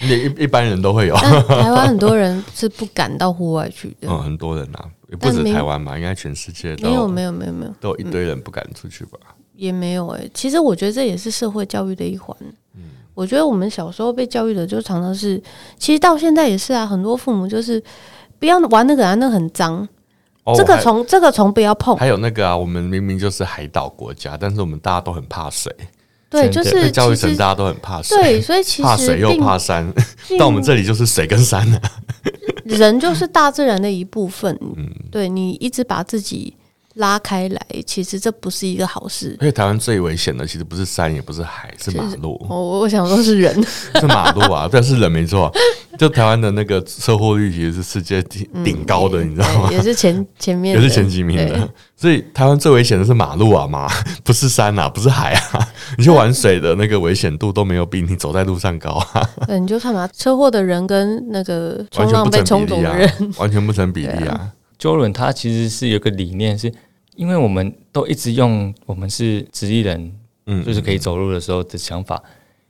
[0.00, 1.14] 一一般人都会有。
[1.16, 4.08] 台湾很多人是不敢到户外去的。
[4.10, 9.18] 嗯，很多人啊，也不止台湾嘛，应该全世界都没有没有没有没有，都有一堆人不敢出去吧。
[9.54, 12.36] 也没有哎、欸，其实我觉得这也是社会教育的一环。
[12.74, 12.82] 嗯，
[13.14, 15.40] 我觉得我们小时候被教育的就常常是，
[15.78, 16.84] 其实到现在也是啊。
[16.84, 17.80] 很多父母就是
[18.40, 19.86] 不要玩那个啊，那个很脏。
[20.42, 21.96] 哦，这个虫，这个虫不要碰。
[21.96, 25.72] 还有那个啊，我们明明就是海岛国家，但是我们大家都很怕水。
[26.42, 28.18] 对，就是教育城大家都很怕水。
[28.18, 29.92] 对，所以其实怕水又怕山，
[30.38, 31.80] 到 我们这里就是水跟山啊。
[32.64, 34.58] 人就是大自然的一部分。
[34.76, 36.54] 嗯，对，你一直把自己。
[36.94, 39.36] 拉开来，其实这不是一个好事。
[39.40, 42.40] 因为台湾最危险的，其实不是山，也不是海，是马路。
[42.48, 43.54] 我我想说是人，
[44.00, 45.52] 是马路啊，但，是人没错。
[45.98, 49.68] 就台湾的那个车祸率，其实是世界顶顶高的，你知道吗？
[49.70, 51.68] 也是前前面，也是前几名的。
[51.96, 53.88] 所以台湾最危险的是马路啊，马
[54.24, 55.68] 不是山啊，不是海啊。
[55.96, 59.28] 你去玩水的那个危险度都没有比你走在路上高啊。
[59.46, 64.52] 对，你就看嘛，车祸的人跟那个冲浪被冲走的人，完全不成比例啊。
[64.84, 66.70] 鸠轮它其实是有个理念，是
[67.16, 72.22] 因为我们都一直用我们是直立人，嗯，就是可以走路的时候的想法。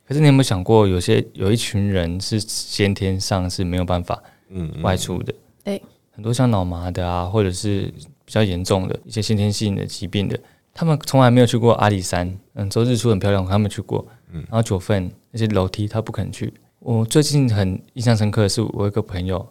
[0.07, 5.35] 可是你有没有想过，有些有一群人是先天上是没有办法，嗯，外出的。
[5.65, 7.93] 对，很多像脑麻的啊，或者是
[8.25, 10.39] 比较严重的一些先天性的疾病的，
[10.73, 12.33] 他们从来没有去过阿里山。
[12.53, 14.07] 嗯，周日出很漂亮，他们去过。
[14.31, 16.55] 嗯，然后九份那些楼梯他不肯去。
[16.79, 19.45] 我最近很印象深刻的是，我有一个朋友，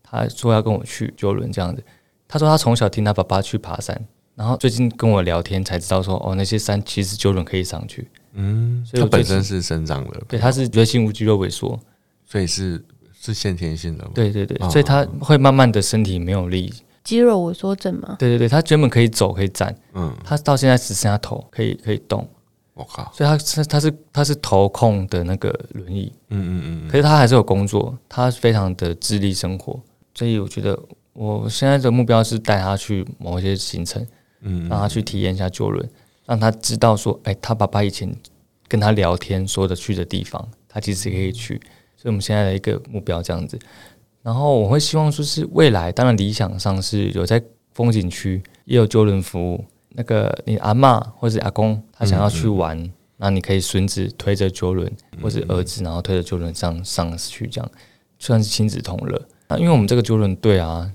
[0.00, 1.82] 他说要跟我去鸠轮这样子。
[2.34, 3.96] 他说他从小听他爸爸去爬山，
[4.34, 8.10] 然后最近跟我聊天才知道说哦，那些山其实鸠轮可以上去。
[8.32, 11.78] 嗯，所以他本身是生长的，对，他是觉得心无肌肉萎缩，
[12.26, 14.04] 所以是是先天性的。
[14.12, 18.16] 对对对，所以他会慢慢的身体没有力，肌肉萎缩症嘛。
[18.18, 22.28] 对对对，他原本可以走可以站，嗯，他到现在只剩下头可以可以动。
[22.72, 29.80] 我靠，所以他是他是他是头控的那个轮椅，嗯嗯嗯，可是他还是有工作，他非常的自立生活，
[30.16, 30.76] 所以我觉得。
[31.14, 34.04] 我现在的目标是带他去某一些行程，
[34.40, 35.88] 嗯，让他去体验一下鸠轮，
[36.26, 38.12] 让他知道说，哎，他爸爸以前
[38.66, 41.54] 跟他聊天说的去的地方，他其实也可以去。
[41.96, 43.56] 所以我们现在的一个目标这样子。
[44.22, 47.40] 然后我会希望说是未来，当然理想上是有在
[47.72, 49.64] 风景区也有鸠轮服务。
[49.90, 57.70] 那个你阿嬷或者阿公他想要去玩，那你可以孙子推着鸠轮，或者儿子然后推着鸠轮上上去，这样
[58.18, 59.28] 算是亲子同乐。
[59.46, 60.90] 那因为我们这个鸠轮队啊。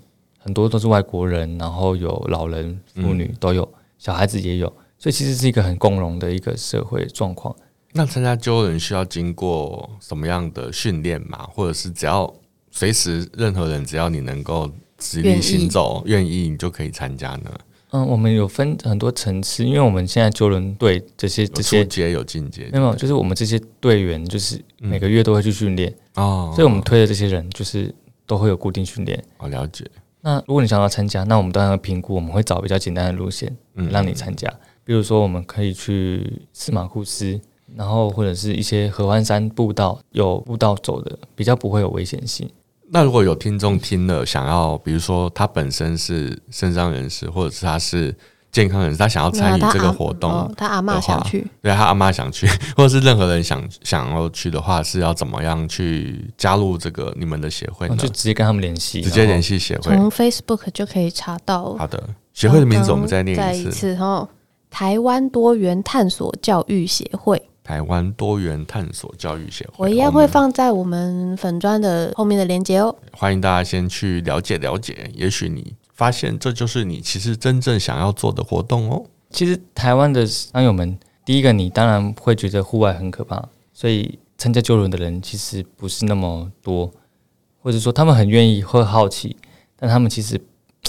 [0.50, 4.66] 很多都是外国人，然后有老人、妇女都有，小孩子也有，
[4.98, 7.56] 所以其实是一个很共融的一个社会状况。
[7.94, 11.48] 那参加救人需要经过什么样的训练吗？
[11.54, 12.34] 或者是只要
[12.72, 17.52] 随时任何人，只要你能够直立行走，愿意你就可以参加呢？
[17.92, 27.94] 嗯，我们有分很多层次，因为我们现在救人队这些这些阶有进阶，没有，就是我们这些队员就是每个月都会去训练哦，所以我们推的这些人就是
[28.28, 29.24] 都会有固定训练。
[29.40, 29.84] 哦了解。
[30.30, 34.48] 那如果你想要参加，那我们当然会评估，我们会找比较简单的路线，嗯，让你参加。
[34.84, 37.42] 比如说，我们可以去司马库斯，
[37.76, 42.48] 然后或者是一些合欢山步道，有步道走的，比较不会有危险性。
[42.92, 48.16] 那如果有听众听了，想要，比如说他本身是身障人士，或者是他是
[48.52, 57.96] 健康人士，他想要参与这个活动，哦、他阿嬷想去，对，他阿嬷想去， 或者是任何人想想要去的话，是要怎么样去加入这个你们的协会呢？
[57.98, 61.76] 就直接跟他们联系，直接联系协会，从 Facebook 就可以查到。
[61.76, 64.28] 好的，协会的名字我们再念一次，再一次哈，
[64.70, 67.42] 台湾多元探索教育协会。
[67.62, 72.96] 台湾多元探索教育协会，我一样会放在我们粉砖的后面的链接哦。
[73.12, 79.04] 欢迎大家先去了解了解，也许你发现这就是你其实真正想要做的活动哦。
[79.30, 86.90] 其实台湾的山友们，第一个你当然会觉得户外很可怕，所以参加救援的人其实不是那么多，
[87.62, 89.36] 或者说他们很愿意会好奇，
[89.76, 90.40] 但他们其实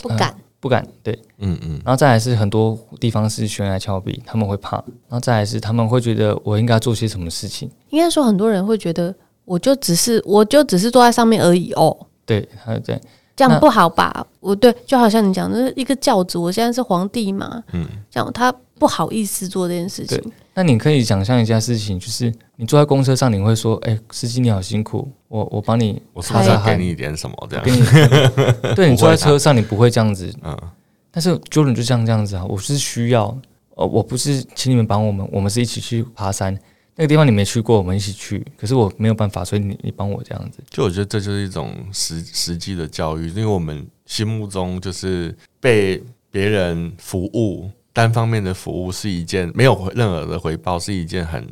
[0.00, 0.28] 不敢。
[0.28, 4.76] 呃不敢，对，嗯嗯，然后再来是很多地方是悬崖峭壁，他们会怕，
[5.08, 7.70] 然后再来是他们会觉得我应该做些什么事情。
[7.88, 9.14] 应该说很多人会觉得，
[9.46, 11.96] 我就只是我就只是坐在上面而已哦。
[12.26, 13.00] 对，还有对，
[13.40, 14.26] 这样不好吧？
[14.40, 20.20] 我对，就好像你讲的一个教主，我现在是皇帝嘛，嗯，这样他不好意思做这件事情。
[20.52, 30.54] 那你可以想象一下事情，就是你坐在公车上，你会说：“哎、欸，司机你好辛苦，我我帮你，我是不是要给你一点什么？”这样，给你对 你坐在车上，你不会这样子，嗯。
[31.10, 33.34] 但是 Jordan 就像这样子啊，我是需要，
[33.74, 36.54] 呃，我不是请你们帮我们，我们是一起去爬山，
[37.00, 40.58] 那个地方你没去过，我们一起去，可是我没有办法，所以你你帮我这样子。
[40.68, 47.70] 就我觉得这就是一种实实际的教育，因为我们心目中就是被别人服务。
[47.94, 51.42] 单方面的服务是一件没有任何的回报，是一件很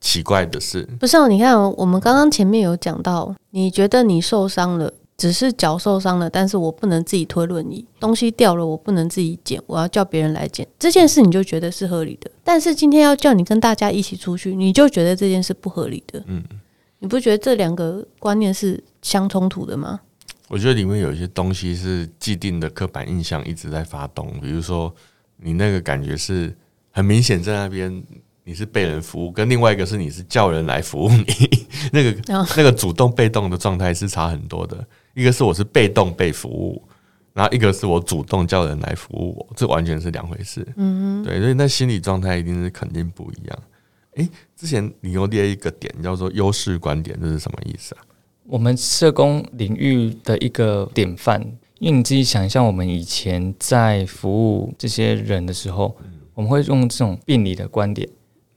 [0.00, 0.82] 奇怪的事。
[0.98, 12.30] 不是哦，你看，我们刚刚前面有讲到，你觉得你受伤了，只是脚受伤了，但是我不能自己推轮椅，东西掉了，我不能自己捡，我要叫别人来捡，这件事你就觉得是合理的。
[12.42, 16.24] 但是今天要叫你跟大家一起出去，你就觉得这件事不合理的。
[16.26, 16.42] 嗯，
[17.00, 20.00] 你不觉得这两个观念是相冲突的吗？
[20.48, 24.92] 我觉得里面有一些东西是既定的刻板印象一直在发动，比如说。
[25.42, 26.54] 你那个感觉是
[26.90, 28.04] 很明显，在那边
[28.44, 31.24] 你是被人服务，跟另外一个是你是叫人来服务你，
[31.92, 34.86] 那个那个主动被动的状态是差很多的。
[35.20, 36.82] 一个是我是被动被服务，
[37.34, 40.66] 然后一个是我主动叫人来服务我，这完全是两回事。
[40.76, 43.58] 嗯，对，所以那心理状态一定是肯定不一样。
[44.14, 48.00] 诶，之前你又列一个点叫做优势观点，这是什么意思啊？
[48.44, 51.44] 我们社工领域的一个典范。
[51.78, 55.96] 因为你自己想象，我们以前在服务这些人的时候，
[56.34, 58.06] 我们会用这种病理的观点，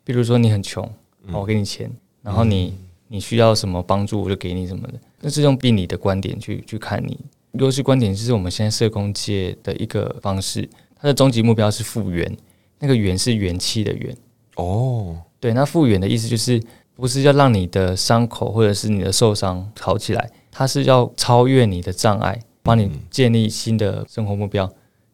[0.03, 0.91] 比如说你很穷，
[1.31, 1.89] 我给你钱，
[2.21, 2.73] 然后你
[3.07, 4.99] 你需要什么帮助，我就给你什么的。
[5.23, 7.17] 那是用病理的观点去去看你。
[7.53, 12.37] 优势观点就是我们现在社工界的一个方式，它的终极目标是复原，
[12.79, 14.15] 那个“元”是元气的“元”。
[14.57, 16.61] 哦，对，那复原的意思就是
[16.95, 22.39] 不是要让你的伤口或者是你的受伤好起来，它是要超越你的障碍。
[22.65, 24.65] 帮你建立新的生活目标，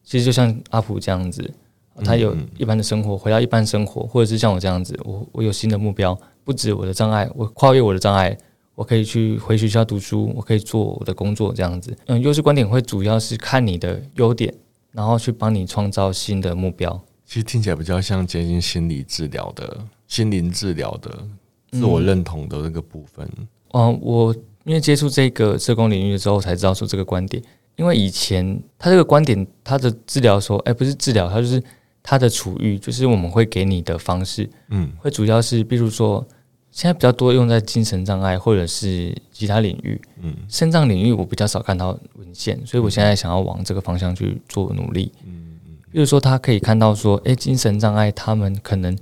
[0.04, 1.52] 其实就像阿普这样子，
[2.04, 8.38] 他有一般的生活，回到一般生活，或者是像我这样子，我我有新的目标，不止我的障碍，我跨越我的障碍，
[8.80, 11.94] 我可以去回学校读书，我可以做我的工作，这样子。
[12.06, 14.54] 嗯，优势观点会主要是看你的优点，
[14.90, 16.98] 然后去帮你创造新的目标。
[17.26, 21.10] 其实听起来比较像接近心理治疗的心灵治疗的
[21.72, 23.28] 自我认同的那个部分。
[23.74, 24.34] 嗯，我。
[24.64, 27.42] 因为接触这个社工领域之后，才知道说这个观点。
[27.76, 31.62] 因为以前他这个观点，他的治疗说，哎，不是治疗，他就是
[32.02, 36.24] 他的处遇，就是我们会给你的方式，嗯，会主要是，比如说
[36.70, 48.96] 现在比较多用在精神障碍或者是其他领域，嗯，肾脏领域我比较少看到文献，所以我现在想要往这个方向去做努力，嗯嗯，比如说他可以看到说，哎，精神障碍他们可能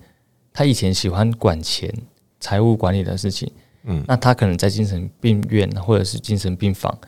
[0.53, 1.93] 他以前喜欢管钱、
[2.41, 3.51] 财务管理的事情。
[3.85, 6.99] 嗯，那他可能在精神病院或者是精神病房，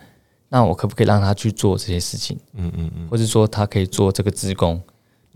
[0.49, 2.39] 那我可不可以让他去做这些事情？
[2.55, 4.81] 嗯嗯嗯，或者说他可以做这个职工，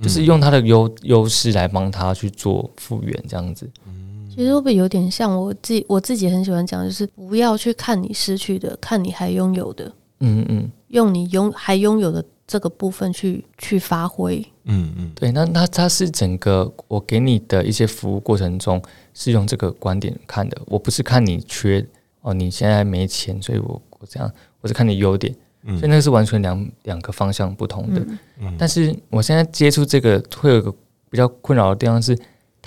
[0.01, 3.69] 就是用他的优优势来帮他去做复原这样子。
[3.85, 5.85] 嗯，其实会不会有点像我自己？
[5.87, 9.91] 我自己很喜欢讲，就是不要去看你失去的，看你还拥有的。
[10.19, 14.45] 嗯嗯，用你拥还拥有的这个部分去去发挥。
[14.65, 18.81] 嗯嗯，对，那那它是整个我给你的一些服务过程中。
[19.17, 21.81] 是用这个观点看的，我不是看你缺
[22.19, 24.29] 哦，你现在没钱，所以我我这样，
[24.59, 25.33] 我是看你优点，
[25.63, 28.05] 所以那个是完全两两个方向不同的。
[28.41, 30.69] 嗯，但是我现在接触这个会有一个
[31.09, 32.13] 比较困扰的地方是，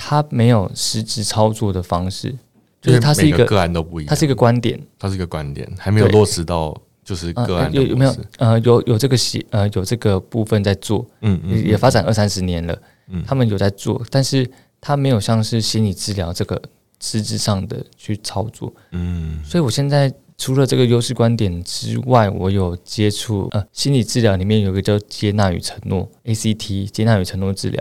[0.01, 2.33] 它没有实质操作的方式，
[2.81, 6.75] 就是它是一个个案都不一样，它是一个观点，它是一个观点，还没有落实到
[7.05, 12.79] 就是个案有有没有呃有有这个写呃有这个部分在做，嗯嗯，也发展二三十年了，
[13.09, 14.49] 嗯，他们有在做，但是
[14.81, 16.63] 它没有像是心理治疗这个。
[17.01, 27.81] 实质上的去操作，嗯，所以我现在除了这个优势观点之外，我有接触呃心理治疗里面有一个叫接纳与承诺 ACT 接纳与承诺治疗，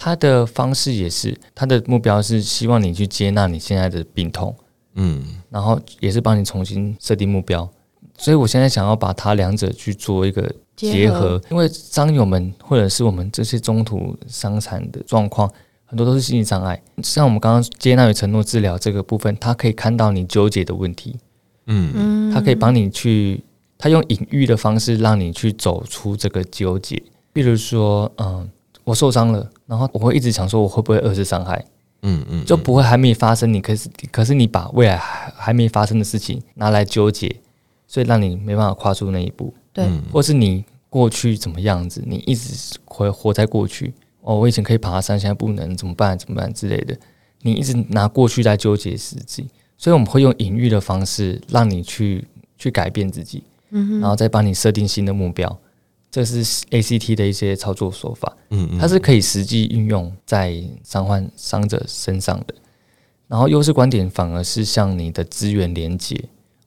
[0.00, 4.52] 它的方式也是他的目标是希望你去接纳你现在的病痛，
[4.94, 7.68] 嗯，然后也是帮你重新设定目标，
[8.16, 10.42] 所以我现在想要把它两者去做一个
[10.74, 15.52] 结合，结合因为伤友们或者是我们这些中途伤残的状况。
[15.84, 21.16] 很多都是心理障碍，像我们刚刚接纳与承诺治疗这个部分，他可以看到你纠结的问题，
[21.66, 23.42] 嗯，他可以帮你去，
[23.76, 27.02] 他用隐喻的方式让你去走出这个纠结。
[27.32, 28.48] 比如说，嗯，
[28.90, 31.64] 我受伤了，然后我会一直想说，我会不会二次伤害？
[32.02, 37.34] 嗯嗯，就不会还没发生，你可是可是你把未来还还没发生的事情拿来纠结，
[37.86, 39.54] 所以让你没办法跨出那一步。
[39.72, 43.94] 对，或是你过去怎么样子，你一直会活在过去。
[44.22, 46.18] 哦，我以前可以爬山，现在不能，怎么办？
[46.18, 46.96] 怎么办之类的？
[47.42, 49.46] 你一直拿过去在纠结自己，
[49.78, 52.26] 所以我们会用隐喻的方式让你去
[52.58, 55.58] 去改变自己，嗯，然后再帮你设定新的目标。
[56.10, 62.54] 这是 ACT 的一些操作手法，嗯嗯，它是可以实际运用在伤患伤者身上的。
[63.28, 66.20] 然后优势观点反而是向你的资源连接，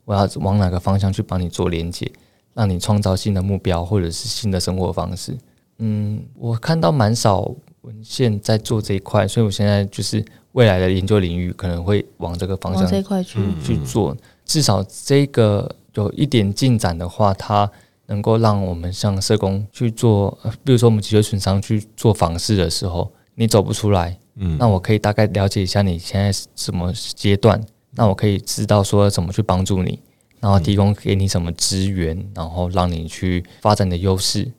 [0.05, 2.09] 我要往哪个方向去帮你做连接，
[2.53, 5.37] 让你创造新的目标或者是新的生活方式。
[5.79, 10.23] 嗯，我看到蛮少文献在做这一块，所以我现在就是
[10.53, 14.15] 未来的研究领域可能会往这个方向这一块去去做。
[14.45, 17.69] 至少这个有一点进展的话，它
[18.07, 29.99] 能够让我们像社工去做，比如说我们脊椎损伤去做访视的时候，你走不出来，嗯，那我可以大概了解一下你现在什么阶段，那我可以知道说怎么去帮助你，
[30.39, 34.51] 然后提供给你什么资源，然后让你去发展你的优势。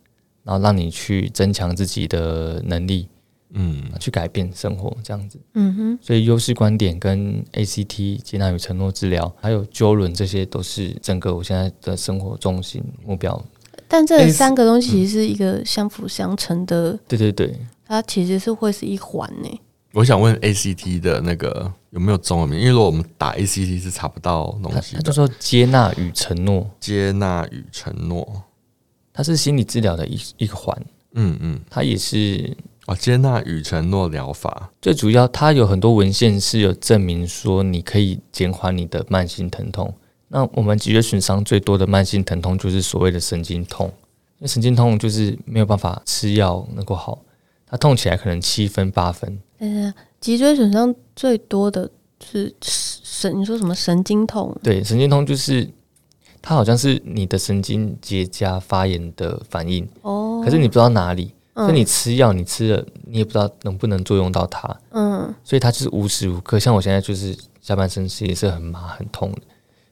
[0.47, 3.09] 然后让你去增强自己的能力，
[3.55, 5.99] 嗯，去改变生活这样子，嗯哼。
[6.03, 13.43] 所以优势观点跟 ACT 接纳与承诺治疗，还有揪轮，这些都是整个我现在的生活重心目标。
[13.89, 19.61] 但这三个东西其实是一个相辅相成的，嗯、对对对，它其实是会是一环呢。
[19.93, 22.59] 我想问 ACT 的那个有没有中文名？
[22.59, 25.03] 因为如果我们打 ACT 是查不到东西的。
[25.03, 28.43] 他就说接纳与承诺，接纳与承诺。
[29.13, 30.77] 它是心理治疗的一一个环，
[31.13, 32.57] 嗯嗯，它也是
[32.87, 34.71] 哦，接纳与承诺疗法。
[34.81, 39.93] 最主要，它有很多文献是有证明说，你可以减缓你的慢性疼痛。
[40.29, 47.21] 那我们脊椎损伤最多的慢性疼痛就是所谓的神经痛，因为神经痛就是没有办法吃药能够好，
[47.67, 49.39] 它痛起来可能七分八分。
[49.59, 51.91] 嗯，脊椎损伤最多的
[52.23, 54.57] 是神，你说什么神经痛？
[54.63, 55.69] 对，神经痛就是。
[56.47, 69.43] 它好像是你的神经结痂发炎的反应，哦，可是你不知道哪里，所以你吃药，你吃了，你也不知道能不能作用到它，嗯，所以它就是无时无刻，像我现在就是下半身其实是很麻很痛的，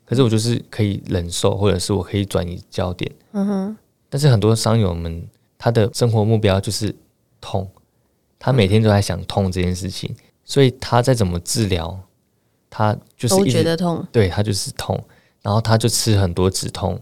[0.04, 3.76] 可是我就是可以忍受，或者是我可以转移焦点，嗯哼，
[4.08, 6.94] 但是很多伤友们他的生活目标就是
[7.40, 7.70] 痛，
[8.38, 11.98] 他每天都在想痛这件事情，所以他再怎么治疗，
[12.68, 15.02] 他就是一直觉得痛，对，他就是痛。
[15.42, 16.96] 然后他就吃很多止痛，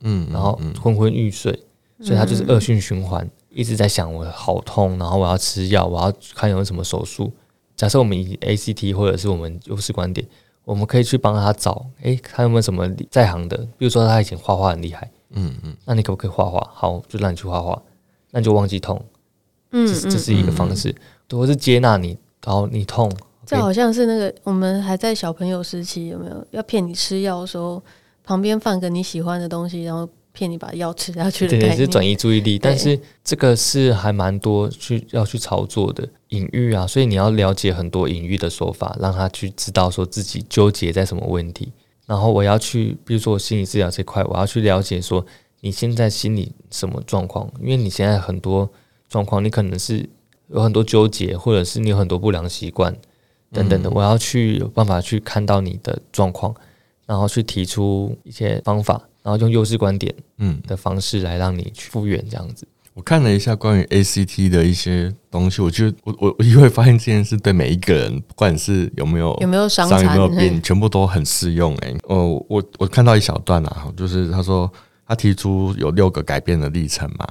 [0.00, 1.52] 嗯，然后昏昏欲睡，
[1.98, 7.32] 嗯、所以他就是恶性循环，嗯、一直在想我好痛，然后我要吃药，我要看有什么手术。
[7.76, 10.26] 假设我们以 ACT 或者是我们优势观点，
[10.64, 13.56] 我们可以去帮他找，诶，看有没有什么在行的？
[13.78, 16.70] 比如说他以前画画很厉害，嗯嗯，那你可不可以画画？
[16.72, 17.80] 好，就让你去画画，
[18.30, 19.02] 那你就忘记痛，
[19.72, 20.94] 嗯，这这是一个方式，
[21.30, 23.10] 或是接纳你，然后你痛。
[23.44, 27.82] 这好像是那个我们还在小朋友时期，有没有要骗你吃药的时候，
[28.22, 31.50] 旁边放个你喜欢的东西，然后骗你把药吃下去的？
[31.52, 32.58] 对，对，是转移注意力。
[32.58, 41.72] 但是这个是还蛮多去要去操作的隐喻啊，所以你要了解很多隐喻的手法，让他去知道说自己纠结在什么问题。
[42.04, 45.24] 然后我要去，比如说我心理治疗这块，我要去了解说
[45.60, 48.68] 你现在心理什么状况，因为你现在很多
[49.08, 50.06] 状况，你可能是
[50.48, 52.94] 有很多纠结，或者是你有很多不良习惯。
[53.52, 56.52] 等等的，我要去有办法去看到你的状况，
[57.06, 62.68] 然后去提出一些方法，然后用优势观点嗯的方式来让你去复原这样子。
[62.92, 71.74] 我看了一下关于 ACT 的一些东西，我觉得我我我也会发现这件事对每一个人，不管是有没有有没有伤有没有病，全部都很适用。
[71.78, 74.72] 哎，哦，我我看到一小段啊，就是他说
[75.08, 77.26] 他提出有六个改变的历程嘛，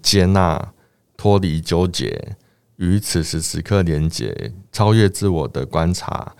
[0.00, 0.72] 接纳、
[1.16, 2.36] 脱离纠结、
[2.76, 6.32] 与此时此刻连接、超越自我的观察、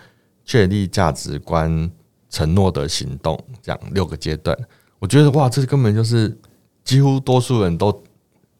[0.45, 1.91] 确立价值观、
[2.31, 4.57] 承诺的行动，这样六个阶段。
[4.99, 6.37] 我觉得哇，这根本就是
[6.85, 8.03] 几乎多数人都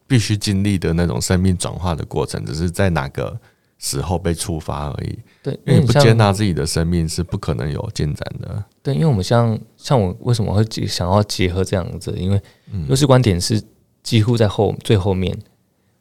[0.07, 3.39] 必须经历的那种生命转化的过程，只是在哪个
[3.77, 5.19] 时候被触发而已。
[5.43, 8.63] 对，因为你不接纳自己的生命是不可能有进展的。
[8.81, 12.13] 对，因为我们像像我为什么会想要结合这样子？
[12.17, 12.41] 因为
[12.87, 13.61] 优势观点是
[14.01, 15.37] 几乎在后最后面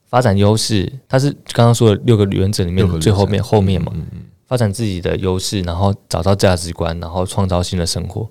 [0.06, 3.92] 发展优势，它是刚刚说的六个原则里面最后面后面嘛，
[4.46, 8.30] 发展自己的优势，然后找到价值观，然后创造新的生活。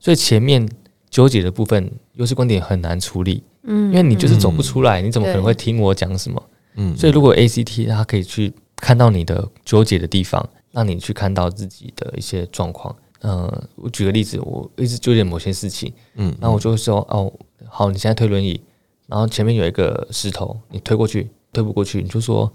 [0.00, 0.66] 所以前面
[1.10, 6.42] 纠结的部分，优势观点很难处理，嗯，因为你就是走不出来，你怎么可能会听我讲什么？
[6.76, 8.52] 嗯，所以如果 ACT 它可以去。
[8.80, 12.94] 看到你的纠结的地方，让你去看到自己的一些状况。
[13.22, 17.32] 嗯、呃，我举个例子，我一直纠结某些事情，嗯，然后我就会说，哦，
[17.66, 18.60] 好，你现在推轮椅，
[19.08, 22.48] 然后前面有一个石头，你推过去，推不过去，你就说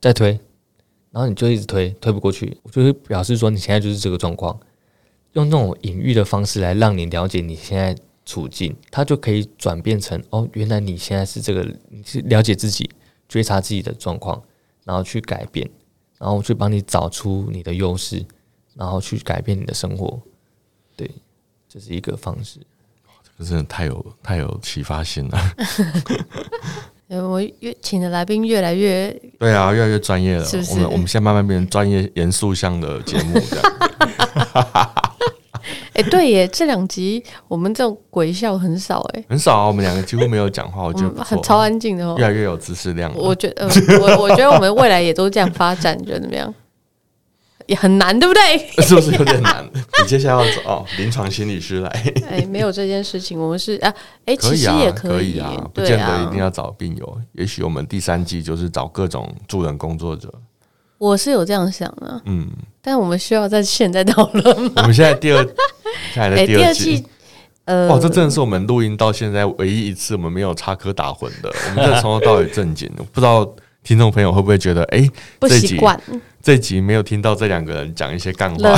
[0.00, 0.38] 再推，
[1.10, 4.56] 然后你就一直推，推不过去，我就会表示说你现在就是这个状况，
[5.32, 12.90] 用那种隐喻的方式来让你了解你现在处境，它就可以转变成，哦，原来你现在是这个，你是了解自己，
[13.28, 14.42] 觉察自己的状况。
[14.84, 15.68] 然后去改变，
[16.18, 18.24] 然后去帮你找出你的优势，
[18.74, 20.18] 然后去改变你的生活，
[20.96, 21.10] 对，
[21.68, 22.58] 这是一个方式。
[23.22, 25.38] 这个真的太有太有启发性了。
[27.22, 30.44] 我越请的来宾越来越对啊，越来越专业了。
[30.46, 30.72] 是是？
[30.72, 34.94] 我们我们现在慢慢变成专业严肃向的节目这样。
[35.98, 43.12] 哎、欸，对耶，这两集我们这种鬼笑很少哎，很少啊，我们两个几乎没有讲话，我觉得很超安静的哦，越来越有知识量。
[43.16, 46.54] 我觉得，呃、我我觉得我们未来也都这样发展，你觉得怎么样？
[47.66, 48.58] 也很难，对不对？
[48.86, 49.68] 是不是有点难？
[49.74, 51.88] 你接下来要走哦，临床心理师来。
[52.30, 53.92] 哎，没有这件事情，我们是啊，
[54.24, 60.32] 哎，其实也可以啊，不见得一定要找病友，也许我们第三季就是找各种助人工作者。
[60.96, 62.48] 我是有这样想的，嗯，
[62.80, 64.72] 但我们需要在现在讨论吗？
[64.76, 65.46] 我们现在第二，
[66.14, 67.04] 现在第二季，
[67.64, 72.90] 呃，哇，这真的是我们录音到现在唯一一次我们没有插科打诨的，我们这从头到尾正经。
[73.12, 73.48] 不知道
[73.82, 75.98] 听众朋友会不会觉得，哎，不习惯
[76.42, 78.74] 这集没有听到这两个人讲一些干话？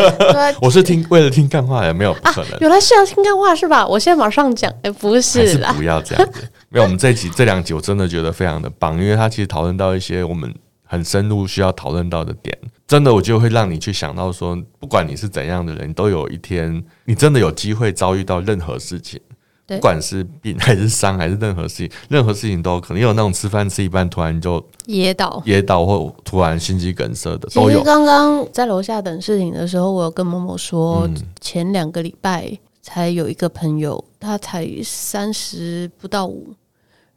[0.60, 2.58] 我是听为了听干话也，没有不可能。
[2.60, 3.86] 原来是要听干话是吧？
[3.86, 6.42] 我现在马上讲，哎，不是啦，不要这样子。
[6.68, 10.54] 没有，我们这一集这两集我真的觉得非常的棒，因为他其实讨论到一些我们。
[10.90, 19.20] 很深入需要讨论到的点，真的，我就会让你去想到说，不管你是怎样的人，都有一天，你真的有机会遭遇到任何事情，
[19.66, 27.82] 不管是病还是伤还是任何事情， 任何事情都可能有那种吃饭吃一半突然就噎倒、噎倒或突然心肌梗塞的都有。
[27.82, 36.54] 刚刚在楼下等事情的时候，我有跟某某说，嗯、前两个礼拜才有一个朋友，他才三十不到五，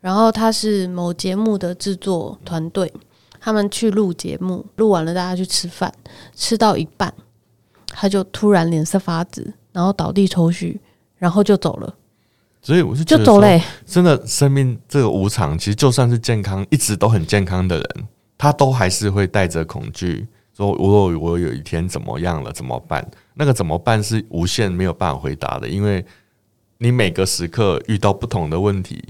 [0.01, 2.91] 然后他是某节目的制作团队。
[3.43, 5.91] 他们去录节目，录完了大家去吃饭，
[6.35, 7.11] 吃到一半，
[7.87, 10.77] 他就突然脸色发紫，然后倒地抽搐，
[11.17, 11.95] 然后就走了。
[12.61, 13.59] 所以我是，就走嘞。
[13.83, 23.03] 真的，生命这个无常，其实就算是健康，一直都很健康的人，他都还是会带着恐惧，说我我有一天怎么样了，怎么办？
[23.33, 26.05] 那个怎么办是无限没有办法回答的，因为
[26.77, 29.03] 你每个时刻遇到不同的问题。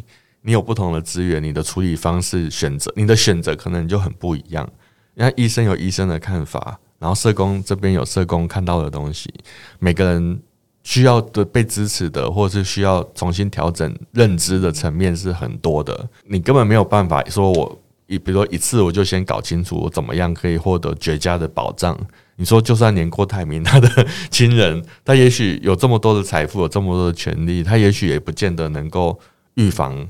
[0.43, 4.67] 你有不同的资源，你的处理方式选择，你的选择可能就很不一样。
[5.15, 9.31] 因为医生有医生的看法，然后社工这边有社工看到的东西，
[9.79, 10.41] 每个人
[10.83, 16.09] 需要的被支持的，或者是需要重新调整认知的层面是很多的。
[16.25, 21.95] 你根本没有办法说，我一比如说一次我就先搞清楚我怎么样可以获得绝佳的保障。
[22.37, 29.19] 你说，就算连郭台铭他的亲人，他也许有这么多的财富，有这么多的权利，他也许也不见得能够
[29.55, 30.09] 预防。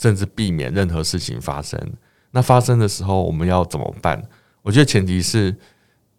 [0.00, 1.78] 甚至避免任何事情发生。
[2.30, 4.22] 那发生的时候，我们要怎么办？
[4.62, 5.54] 我觉得前提是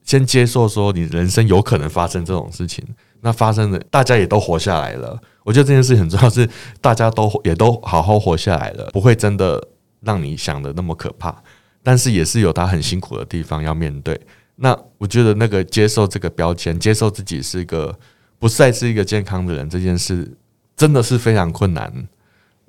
[0.03, 2.85] 先接受说，你人生有可能发生这种事情。
[3.21, 5.19] 那发生的，大家也都活下来了。
[5.43, 6.47] 我觉得这件事情很重要，是
[6.79, 9.63] 大家都也都好好活下来了，不会真的
[10.01, 11.43] 让你想的那么可怕。
[11.83, 14.19] 但是也是有他很辛苦的地方要面对。
[14.55, 17.97] 那我觉得那个接受这个标签，接受自己是一个
[18.37, 20.35] 不再是一个健康的人，这件事
[20.75, 22.07] 真的是非常困难。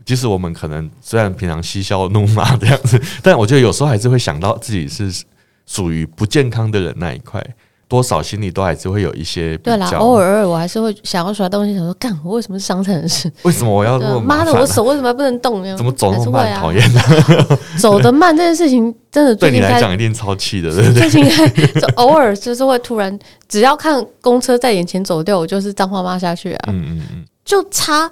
[0.04, 5.12] 即使我们可能虽然平常嬉笑怒骂这样子，但我觉得有时候还是会想到自己是
[5.66, 7.44] 属于不健康的人那一块，
[7.88, 9.56] 多少心里都还是会有一些。
[9.58, 13.30] 对啦，偶尔我还是会想要耍东西，想说干我为什么是伤残人士？
[13.42, 14.52] 为什么我要那么妈的？
[14.52, 15.62] 我手为什么不能动？
[15.76, 16.58] 怎么走那么慢？
[16.58, 21.08] 讨厌的， 走得慢这件事情真的 对你来讲一定超气的，对不对？
[21.08, 21.28] 最近
[21.80, 23.16] 就偶尔就是会突然，
[23.48, 26.64] 只要看公车在眼前走掉，我就是脏话骂下去啊！
[26.68, 28.10] 嗯嗯嗯，就差。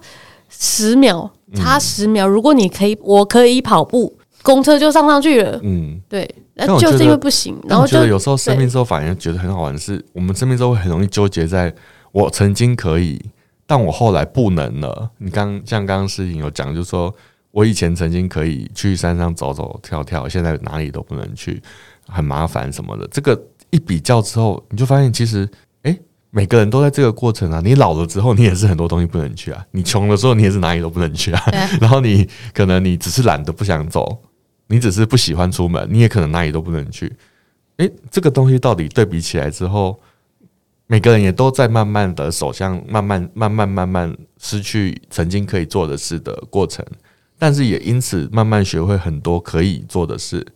[0.63, 2.29] 十秒，差十秒。
[2.29, 5.59] 如果你可以，我可以跑步，公车就上上去了。
[5.63, 7.57] 嗯，对，那就是因为不行。
[7.67, 11.75] 然后就有时候生病之后反而觉得很好玩的是，我们生病之后会很容易纠结在
[12.13, 13.19] 我曾经可以，
[13.67, 15.09] 但我后来不能了。
[15.17, 17.13] 你刚像刚刚事情有讲，就是说
[17.53, 21.63] 我以前曾经可以去山上走走跳跳，现在哪里都不能去，
[22.07, 23.09] 很麻烦什么的。
[23.11, 23.41] 这个
[23.71, 25.49] 一比较之后，你就发现其实。
[26.33, 29.67] 每个人都在这个过程啊，你老了之后，你也是很多东西不能去啊。
[29.73, 31.43] 你穷的时候，你也是哪里都不能去啊。
[31.81, 34.23] 然后你可能你只是懒得不想走，
[34.69, 37.13] 你只是不喜欢出门，你也可能哪里都不能去。
[37.79, 39.99] 诶，这个东西到底对比起来之后，
[40.87, 46.87] 每个人也都在慢慢的走向慢慢慢慢慢慢失去曾经可以做的事的过程，
[47.41, 50.47] 但是也因此慢慢学会很多可以做的事。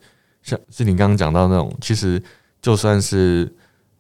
[0.40, 2.22] 像是你刚刚讲到那种，其实
[2.62, 3.52] 就算是。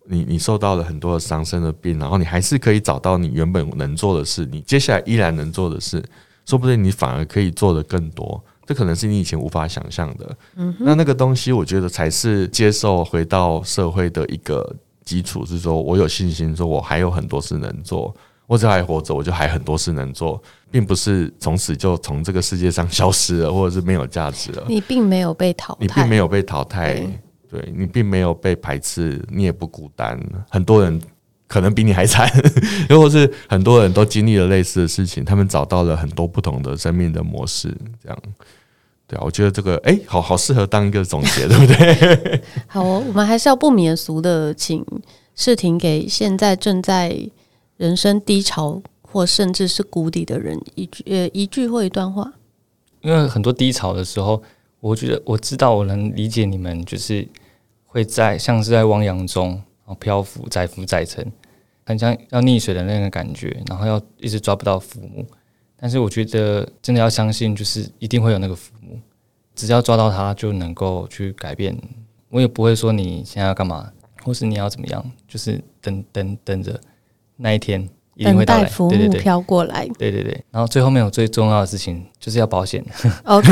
[0.06, 6.02] 你你受到了很多的伤身的病，然后你还是可以找到你原本能做的事，你接下来依然能做的事，
[6.44, 10.36] 说不定你反而可以做的更多，这可能是你以前无法想象的。
[10.56, 14.74] 嗯，那那个东西，我觉得才是接受回到社会的一个
[15.04, 18.14] 基础，是说我有信心，说我还有很多事能做，
[18.46, 24.64] 我只要还活着，我就还很多事能做，并不是从此就从这个世界上 消失了，或者是没有价值了。
[24.68, 27.02] 你并没有被淘汰，你并没有被淘汰。
[27.54, 30.20] 对，你并没有被排斥，你也不孤单。
[30.50, 31.00] 很多人
[31.46, 32.28] 可能比你还惨，
[32.90, 37.72] 又或是很多人都经历了类似的事情，他们找到了很多不同的生命的模式。
[38.02, 38.18] 这样，
[39.06, 42.42] 对啊，我觉得这个哎，好好适合当一个总结，对不对？
[42.66, 44.84] 好哦，我们还是要不免俗的，请
[45.36, 47.16] 世婷给现在正在
[47.76, 52.32] 人生低潮或甚至是谷底的人一句呃一句或一段话。
[53.02, 54.42] 因为很多低潮的时候，
[54.80, 57.28] 我觉得我知道我能理解你们，就是。
[57.94, 61.24] 会在像是在汪洋中，然后漂浮载浮载沉，
[61.86, 65.24] 很像要溺水的那个感觉，然后要一直抓不到浮木。
[65.76, 68.98] 但是我觉得真的要相信，就是一定会有那个浮木，
[69.54, 71.72] 只要抓到它就能够去改变。
[72.30, 73.88] 我也不会说你现在要干嘛，
[74.24, 76.80] 或是你要怎么样，就是等等等着
[77.36, 77.88] 那一天。
[78.16, 82.84] 等待浮木飘过来，对对对，然后最后面有最重要的事情就是要保险。
[83.24, 83.48] OK，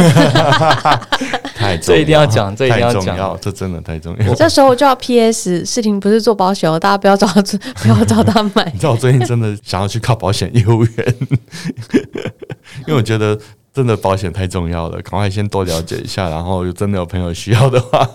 [1.62, 4.34] 太这一定要讲， 这一定要讲，这真的太重要。
[4.34, 7.42] 这时候我就要 PS，事情不是做保险哦，大家不要找他，
[7.82, 8.64] 不要找他买。
[8.74, 11.16] 你知道我最近真的想要去靠保险业务员，
[12.86, 13.38] 因为我觉得
[13.72, 18.06] 真的保险太重要了，赶快先多了解一下，然后真的有朋友需要的话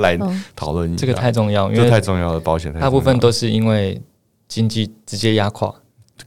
[0.00, 0.18] 来
[0.54, 1.00] 讨论一下。
[1.00, 4.00] 这个太重要，因为太重要了，保险大部分都是因为
[4.48, 5.72] 经济直接压垮。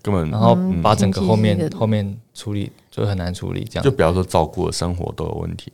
[0.03, 5.73] 根本，然后把整个后面后面处理就很难处理，这样就比方说照顾的生活都有问题。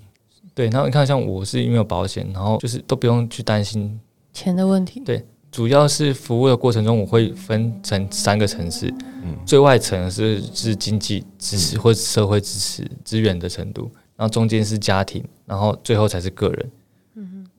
[0.56, 4.00] 对，然后你看，像我是因为有保险，然后就是都不用去担心
[4.34, 5.02] 钱的问题。
[5.02, 8.88] 对，主要是服务的过程中，我会分成三个层次。
[9.22, 16.72] 嗯，最外层是是经济支持或者社会支持资源的程度，然后中间是家庭，然后最后才是个人。
[17.16, 17.50] 嗯哼，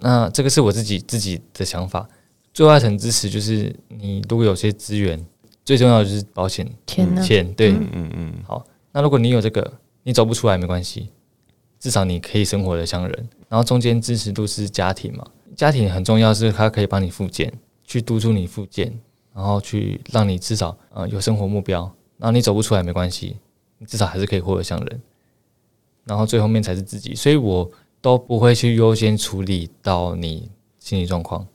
[0.00, 2.08] 那这个是我自己自己的想法。
[2.52, 5.22] 最外层支持就是你如果有些资源。
[5.66, 8.32] 最重要的就是保险钱，钱对，嗯嗯嗯。
[8.46, 11.08] 好，那如果你有这个，你走不出来没关系，
[11.84, 13.28] 至少你可以生活得像人。
[13.46, 17.52] 然后中间支持度是家庭嘛，家庭很重要，是它可以帮你复健，
[17.84, 18.90] 去督促你复健，
[19.34, 21.82] 然后去让你至少呃有生活目标。
[22.16, 23.36] 然后你走不出来没关系，
[23.76, 25.02] 你至少还是可以活得像人。
[26.04, 27.70] 然后最后面才是自己，所以我
[28.00, 31.46] 都不会去优先处理到你心理状况，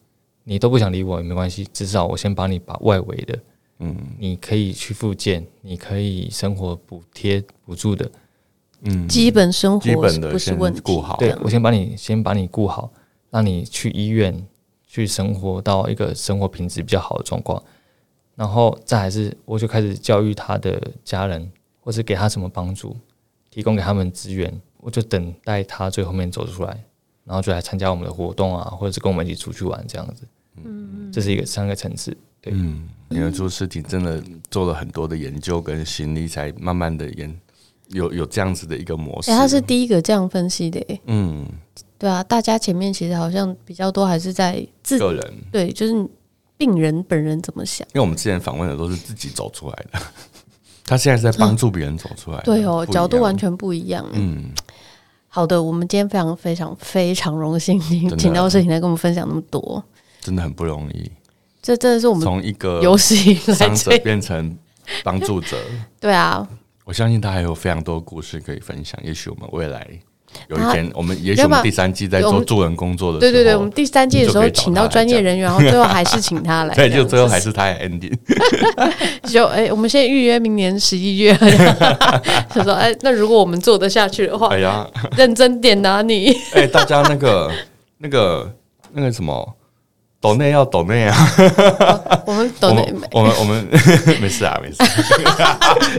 [0.43, 3.39] 你都不想理我也没关系，至少我先帮你把外围的。
[3.80, 8.07] 嗯，你可以去复健，你可以生活补贴补助的，
[8.82, 10.80] 嗯，基本生活基本的不是问题。
[10.82, 12.91] 顾好，对，我先把你先把你顾好，
[13.30, 14.45] 让你去医院
[14.88, 17.61] 去生活到一个生活品质比较好的状况，
[18.36, 21.51] 然后再还是我就开始教育他的家人，
[21.82, 22.95] 或是给他什么帮助，
[23.49, 26.84] 提供给他们资源，我就等待他最后面走出来，
[27.25, 30.23] 然后就来参加我们的活动啊，或者是跟我们一起出去玩这样子。
[30.63, 32.15] 嗯，这是一个三个层次。
[32.41, 37.38] 对，嗯，你的朱诗婷真的做了很多的研究跟心理，才慢慢的研
[37.89, 39.31] 有有这样子的一个模式。
[39.31, 41.45] 欸、他是第一个这样分析的，嗯，
[41.97, 46.07] 对啊，大家前面其实好像比较多还是在自个人，对，就是
[46.57, 47.87] 病人本人怎么想。
[47.89, 49.99] 因为我们之前访问的都是自己走出来的，
[50.85, 54.05] 他现在是在帮助别人走出来，嗯，对哦，角度完全不一样。
[54.13, 54.51] 嗯，
[55.27, 57.79] 好的，我们今天非常非常非常荣幸，
[58.17, 59.83] 请到事情来跟我们分享那么多，
[60.21, 61.11] 真的很不容易。
[61.61, 64.57] 这真的是我们从一个有史以来伤者变成
[65.03, 65.57] 帮助者。
[65.99, 66.47] 对啊，
[66.89, 68.99] 我相信他还有非常多故事可以分享。
[69.03, 69.87] 也许我们未来
[70.47, 78.11] 有一天我们也许我们第三季在做助人工作的时候，对对对，我们第三季的时候请到专业人员，然后最后还是请他来， 对，就最后还是他来 ending。
[79.29, 81.31] 就哎、欸，我们先预约明年十一月。
[82.49, 86.31] 他说哎、欸，那如果我们做得下去的话，哎呀，认真点拿你。
[86.53, 87.51] 哎、欸，大家那个
[87.99, 88.51] 那个
[88.93, 89.55] 那个什么。
[90.22, 91.15] 抖内要抖内啊！
[92.26, 93.65] 我们抖内，我们我们
[94.22, 94.78] 没事啊，没事，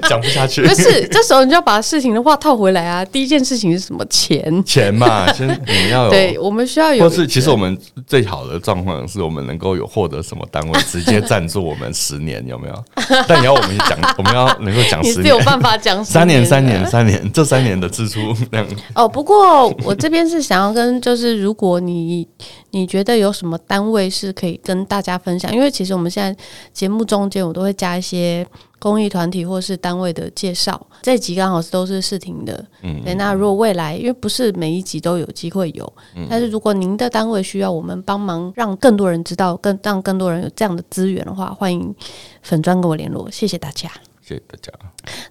[0.09, 0.61] 讲不下去。
[0.63, 3.03] 不是，这时候你就要把事情的话套回来啊。
[3.07, 4.05] 第一件事情是什么？
[4.11, 6.11] 钱，钱嘛，先你们要有。
[6.13, 7.09] 对，我们需要有。
[7.09, 12.85] 或是，其实我们最好的状况是我们能够有获得什么单位直接赞助我们十年，有没有？
[13.27, 18.67] 但你要我们讲，我们要能够讲十年，你是有办法讲三年，三年，三年，这三年的支出量。
[18.95, 22.29] 哦，不过我这边是想要跟，就是如果你
[22.73, 24.11] 你觉得有什么单位。
[24.11, 26.43] 是可以跟大家分享，因为其实我们现在
[26.73, 28.45] 节目中间我都会加一些
[28.79, 30.85] 公益团体或是单位的介绍。
[31.01, 33.15] 这集刚好是都是视听的，嗯，对。
[33.15, 41.95] 那如果未来，因为不是每一集都有机会有，嗯，但是如果您的单位需要我们帮忙，让更多人知道，更让更多人有这样的资源的话，欢迎
[42.43, 43.31] 粉砖跟我联络。
[43.31, 43.89] 谢谢大家，
[44.21, 44.73] 谢谢大家。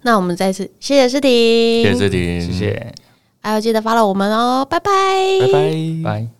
[0.03, 1.29] 那我们再次谢谢诗婷，
[1.83, 2.93] 谢谢诗婷，谢谢。
[3.41, 4.91] 还要记得 follow 我们哦，拜拜，
[5.41, 5.61] 拜拜，
[6.03, 6.38] 拜。